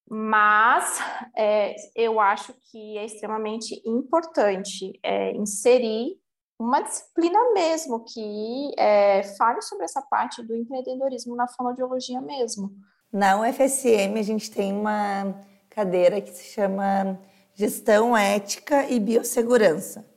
[0.08, 0.98] Mas
[1.36, 6.20] é, eu acho que é extremamente importante é, inserir
[6.58, 12.70] uma disciplina mesmo que é, fale sobre essa parte do empreendedorismo na fonoaudiologia mesmo.
[13.12, 15.34] Na UFSM, a gente tem uma
[15.68, 17.18] cadeira que se chama
[17.54, 20.11] Gestão Ética e Biossegurança.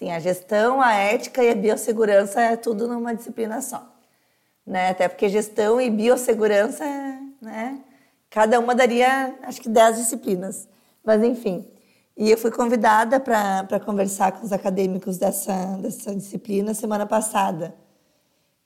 [0.00, 3.86] Sim, a gestão, a ética e a biossegurança é tudo numa disciplina só.
[4.66, 4.88] Né?
[4.88, 6.86] Até porque gestão e biossegurança,
[7.38, 7.78] né?
[8.30, 10.66] cada uma daria, acho que 10 disciplinas.
[11.04, 11.68] Mas, enfim.
[12.16, 17.74] E eu fui convidada para conversar com os acadêmicos dessa, dessa disciplina semana passada.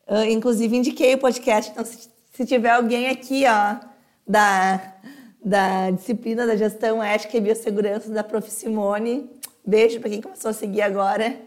[0.07, 1.73] Eu, inclusive, indiquei o podcast.
[1.73, 3.85] Então, se, se tiver alguém aqui ó,
[4.25, 4.95] da,
[5.45, 8.49] da disciplina da gestão ética e biossegurança da Prof.
[8.49, 9.29] Simone,
[9.67, 11.41] Beijo para quem começou a seguir agora.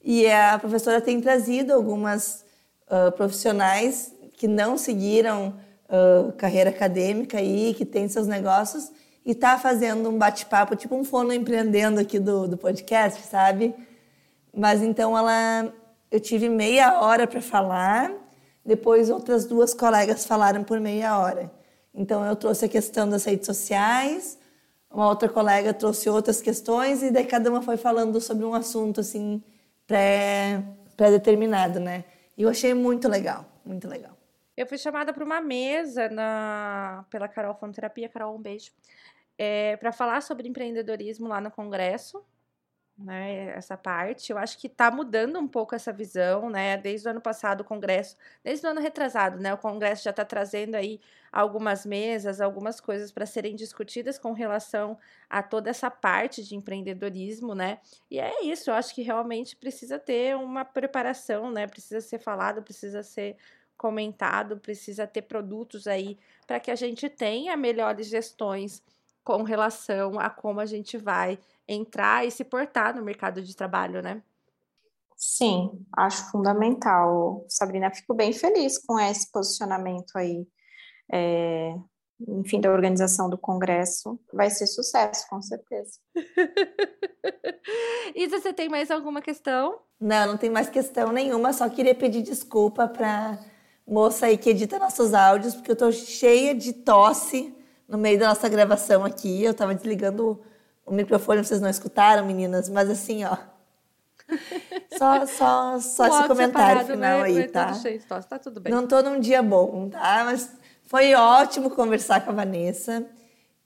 [0.00, 2.44] E a professora tem trazido algumas
[2.86, 5.54] uh, profissionais que não seguiram
[5.88, 8.92] uh, carreira acadêmica e que têm seus negócios
[9.26, 13.74] e está fazendo um bate-papo, tipo um fono empreendendo aqui do, do podcast, sabe?
[14.54, 15.72] Mas então ela,
[16.10, 18.12] eu tive meia hora para falar,
[18.64, 21.50] depois outras duas colegas falaram por meia hora.
[21.94, 24.38] Então eu trouxe a questão das redes sociais,
[24.92, 29.00] uma outra colega trouxe outras questões e daí cada uma foi falando sobre um assunto
[29.00, 29.42] assim
[29.86, 30.62] pré
[30.96, 32.04] pré-determinado, né?
[32.36, 34.16] E eu achei muito legal, muito legal.
[34.56, 38.70] Eu fui chamada para uma mesa na pela Carol Fonoterapia, Carol, um beijo.
[39.38, 42.22] é, para falar sobre empreendedorismo lá no Congresso,
[42.96, 44.30] né, essa parte.
[44.30, 46.76] Eu acho que está mudando um pouco essa visão, né?
[46.76, 49.52] Desde o ano passado, o Congresso, desde o ano retrasado, né?
[49.54, 51.00] O Congresso já está trazendo aí
[51.32, 57.54] algumas mesas, algumas coisas para serem discutidas com relação a toda essa parte de empreendedorismo,
[57.54, 57.80] né?
[58.10, 61.66] E é isso, eu acho que realmente precisa ter uma preparação, né?
[61.66, 63.36] Precisa ser falado, precisa ser
[63.76, 66.16] comentado, precisa ter produtos aí
[66.46, 68.82] para que a gente tenha melhores gestões
[69.24, 74.02] com relação a como a gente vai entrar e se portar no mercado de trabalho,
[74.02, 74.22] né?
[75.16, 77.44] Sim, acho fundamental.
[77.48, 80.46] Sabrina, fico bem feliz com esse posicionamento aí.
[81.12, 81.74] É,
[82.28, 84.18] enfim, da organização do Congresso.
[84.32, 85.98] Vai ser sucesso, com certeza.
[88.14, 89.78] Isa, você tem mais alguma questão?
[90.00, 91.52] Não, não tem mais questão nenhuma.
[91.52, 93.38] Só queria pedir desculpa para
[93.86, 97.54] moça aí que edita nossos áudios, porque eu tô cheia de tosse
[97.92, 99.44] no meio da nossa gravação aqui.
[99.44, 100.40] Eu tava desligando
[100.84, 103.36] o microfone, vocês não escutaram, meninas, mas assim, ó.
[104.96, 107.74] Só, só, só esse comentário final vai, aí, vai tá?
[107.74, 108.72] Cheio de tosse, tá tudo bem.
[108.72, 110.22] Não tô num dia bom, tá?
[110.24, 110.50] Mas
[110.84, 113.04] foi ótimo conversar com a Vanessa.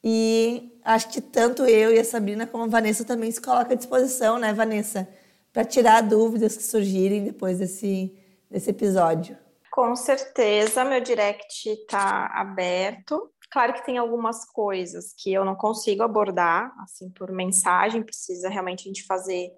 [0.03, 3.77] E acho que tanto eu e a Sabrina como a Vanessa também se coloca à
[3.77, 5.07] disposição, né, Vanessa?
[5.53, 8.17] Para tirar dúvidas que surgirem depois desse,
[8.51, 9.37] desse episódio.
[9.71, 13.31] Com certeza, meu direct está aberto.
[13.51, 18.83] Claro que tem algumas coisas que eu não consigo abordar, assim, por mensagem, precisa realmente
[18.83, 19.51] a gente fazer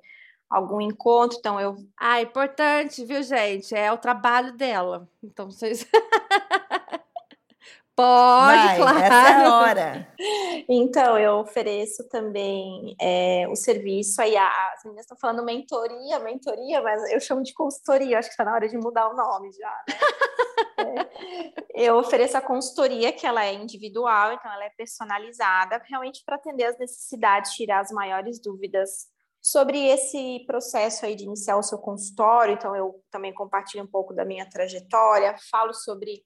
[0.49, 1.77] algum encontro, então eu...
[1.99, 3.75] Ah, importante, viu, gente?
[3.75, 5.09] É o trabalho dela.
[5.23, 5.87] Então, vocês...
[7.99, 8.99] Pode, Vai, claro.
[9.01, 10.09] Essa é a hora.
[10.69, 14.23] Então, eu ofereço também é, o serviço.
[14.23, 18.21] Aí as meninas estão falando mentoria, mentoria, mas eu chamo de consultoria.
[18.21, 19.83] Acho que está na hora de mudar o nome já.
[19.89, 19.95] Né?
[21.75, 26.65] Eu ofereço a consultoria, que ela é individual, então ela é personalizada, realmente para atender
[26.65, 29.07] as necessidades, tirar as maiores dúvidas
[29.41, 32.55] sobre esse processo aí de iniciar o seu consultório.
[32.55, 36.23] Então, eu também compartilho um pouco da minha trajetória, falo sobre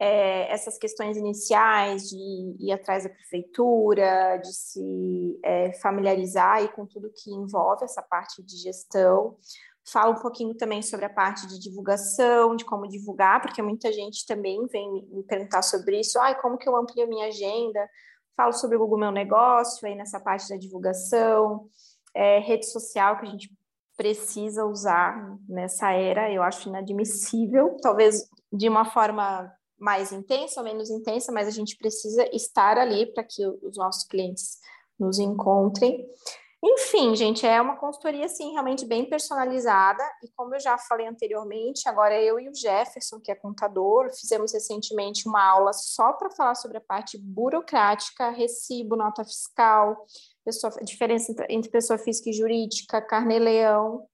[0.00, 6.86] é, essas questões iniciais de ir atrás da prefeitura, de se é, familiarizar aí com
[6.86, 9.36] tudo que envolve essa parte de gestão.
[9.92, 14.26] Falo um pouquinho também sobre a parte de divulgação, de como divulgar, porque muita gente
[14.26, 16.18] também vem me perguntar sobre isso.
[16.20, 17.88] Ai, como que eu amplio minha agenda?
[18.36, 21.68] Falo sobre o Google Meu Negócio, aí nessa parte da divulgação.
[22.14, 23.50] É, rede social, que a gente
[23.96, 30.88] precisa usar nessa era, eu acho inadmissível, talvez de uma forma mais intensa ou menos
[30.88, 34.58] intensa, mas a gente precisa estar ali para que os nossos clientes
[34.98, 36.06] nos encontrem.
[36.62, 40.02] Enfim, gente, é uma consultoria assim realmente bem personalizada.
[40.22, 44.52] E como eu já falei anteriormente, agora eu e o Jefferson, que é contador, fizemos
[44.52, 50.06] recentemente uma aula só para falar sobre a parte burocrática, recibo, nota fiscal,
[50.44, 54.06] pessoa, diferença entre pessoa física e jurídica, carnê-leão,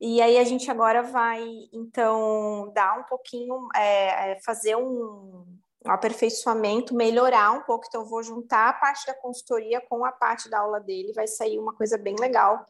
[0.00, 1.44] e aí a gente agora vai,
[1.74, 5.44] então, dar um pouquinho, é, é, fazer um,
[5.84, 7.86] um aperfeiçoamento, melhorar um pouco.
[7.88, 11.58] Então, vou juntar a parte da consultoria com a parte da aula dele, vai sair
[11.58, 12.66] uma coisa bem legal,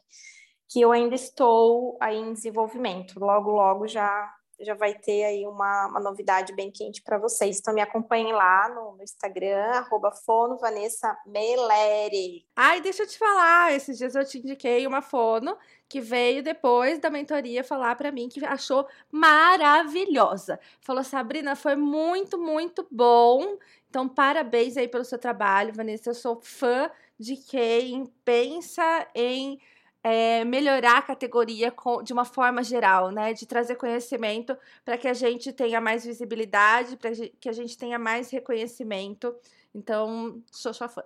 [0.69, 3.19] que eu ainda estou aí em desenvolvimento.
[3.19, 4.33] Logo, logo já
[4.63, 7.59] já vai ter aí uma, uma novidade bem quente para vocês.
[7.59, 12.45] Então me acompanhem lá no, no Instagram, arroba fono Vanessa Meleri.
[12.55, 15.57] Ai, deixa eu te falar, esses dias eu te indiquei uma fono
[15.87, 20.57] que veio depois da mentoria falar para mim que achou maravilhosa.
[20.79, 23.57] Falou, Sabrina, foi muito, muito bom.
[23.89, 26.11] Então, parabéns aí pelo seu trabalho, Vanessa.
[26.11, 26.89] Eu sou fã
[27.19, 29.59] de quem pensa em
[30.03, 33.33] é, melhorar a categoria com, de uma forma geral, né?
[33.33, 37.99] De trazer conhecimento para que a gente tenha mais visibilidade, para que a gente tenha
[37.99, 39.35] mais reconhecimento.
[39.73, 41.03] Então, sou sua fã.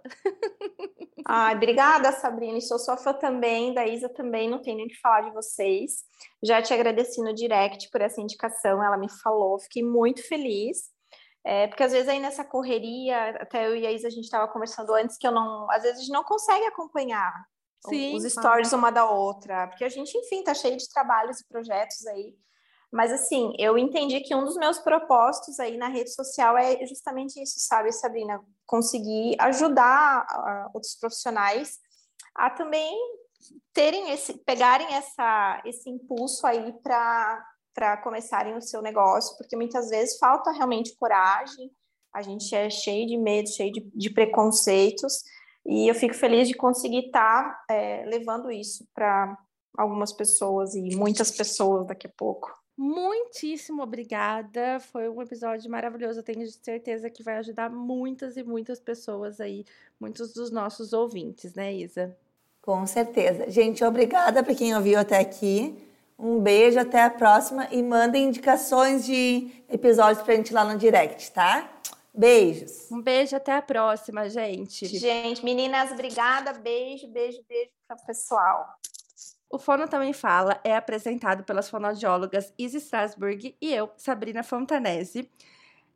[1.25, 2.59] Ai, obrigada, Sabrina.
[2.61, 6.03] sou sua fã também, da Isa também, não tenho nem que falar de vocês.
[6.41, 10.93] Já te agradeci no direct por essa indicação, ela me falou, fiquei muito feliz.
[11.43, 14.51] É, porque às vezes aí nessa correria, até eu e a Isa a gente estava
[14.51, 17.31] conversando antes, que eu não, às vezes a gente não consegue acompanhar
[17.89, 21.47] Sim, os stories uma da outra, porque a gente, enfim, tá cheio de trabalhos e
[21.47, 22.35] projetos aí.
[22.91, 27.41] Mas assim, eu entendi que um dos meus propósitos aí na rede social é justamente
[27.41, 28.41] isso, sabe, Sabrina?
[28.65, 31.77] Conseguir ajudar uh, outros profissionais
[32.33, 32.97] a também
[33.73, 37.43] terem esse, pegarem essa, esse impulso aí para
[37.75, 41.69] para começarem o seu negócio, porque muitas vezes falta realmente coragem,
[42.13, 45.23] a gente é cheio de medo, cheio de, de preconceitos,
[45.65, 49.37] e eu fico feliz de conseguir estar tá, é, levando isso para
[49.75, 52.53] algumas pessoas e muitas pessoas daqui a pouco.
[52.77, 54.79] muitíssimo obrigada.
[54.79, 56.19] Foi um episódio maravilhoso.
[56.19, 59.65] Eu tenho certeza que vai ajudar muitas e muitas pessoas aí,
[59.99, 62.15] muitos dos nossos ouvintes, né, Isa?
[62.61, 63.49] Com certeza.
[63.49, 65.75] Gente, obrigada para quem ouviu até aqui.
[66.17, 71.31] Um beijo, até a próxima e mandem indicações de episódios pra gente lá no direct,
[71.31, 71.74] tá?
[72.17, 72.89] Beijos.
[72.91, 74.85] Um beijo, até a próxima, gente.
[74.87, 76.53] Gente, meninas, obrigada.
[76.53, 78.67] Beijo, beijo, beijo para o pessoal.
[79.49, 85.29] O Fono Também Fala é apresentado pelas fonoaudiólogas Isa Strasburg e eu, Sabrina Fontanese,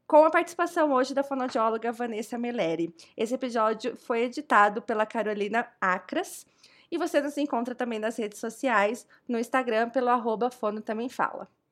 [0.06, 2.94] com a participação hoje da fonoaudióloga Vanessa Meleri.
[3.18, 6.46] Esse episódio foi editado pela Carolina Acras
[6.92, 11.48] e você nos encontra também nas redes sociais, no Instagram pelo arroba Fono Também Fala.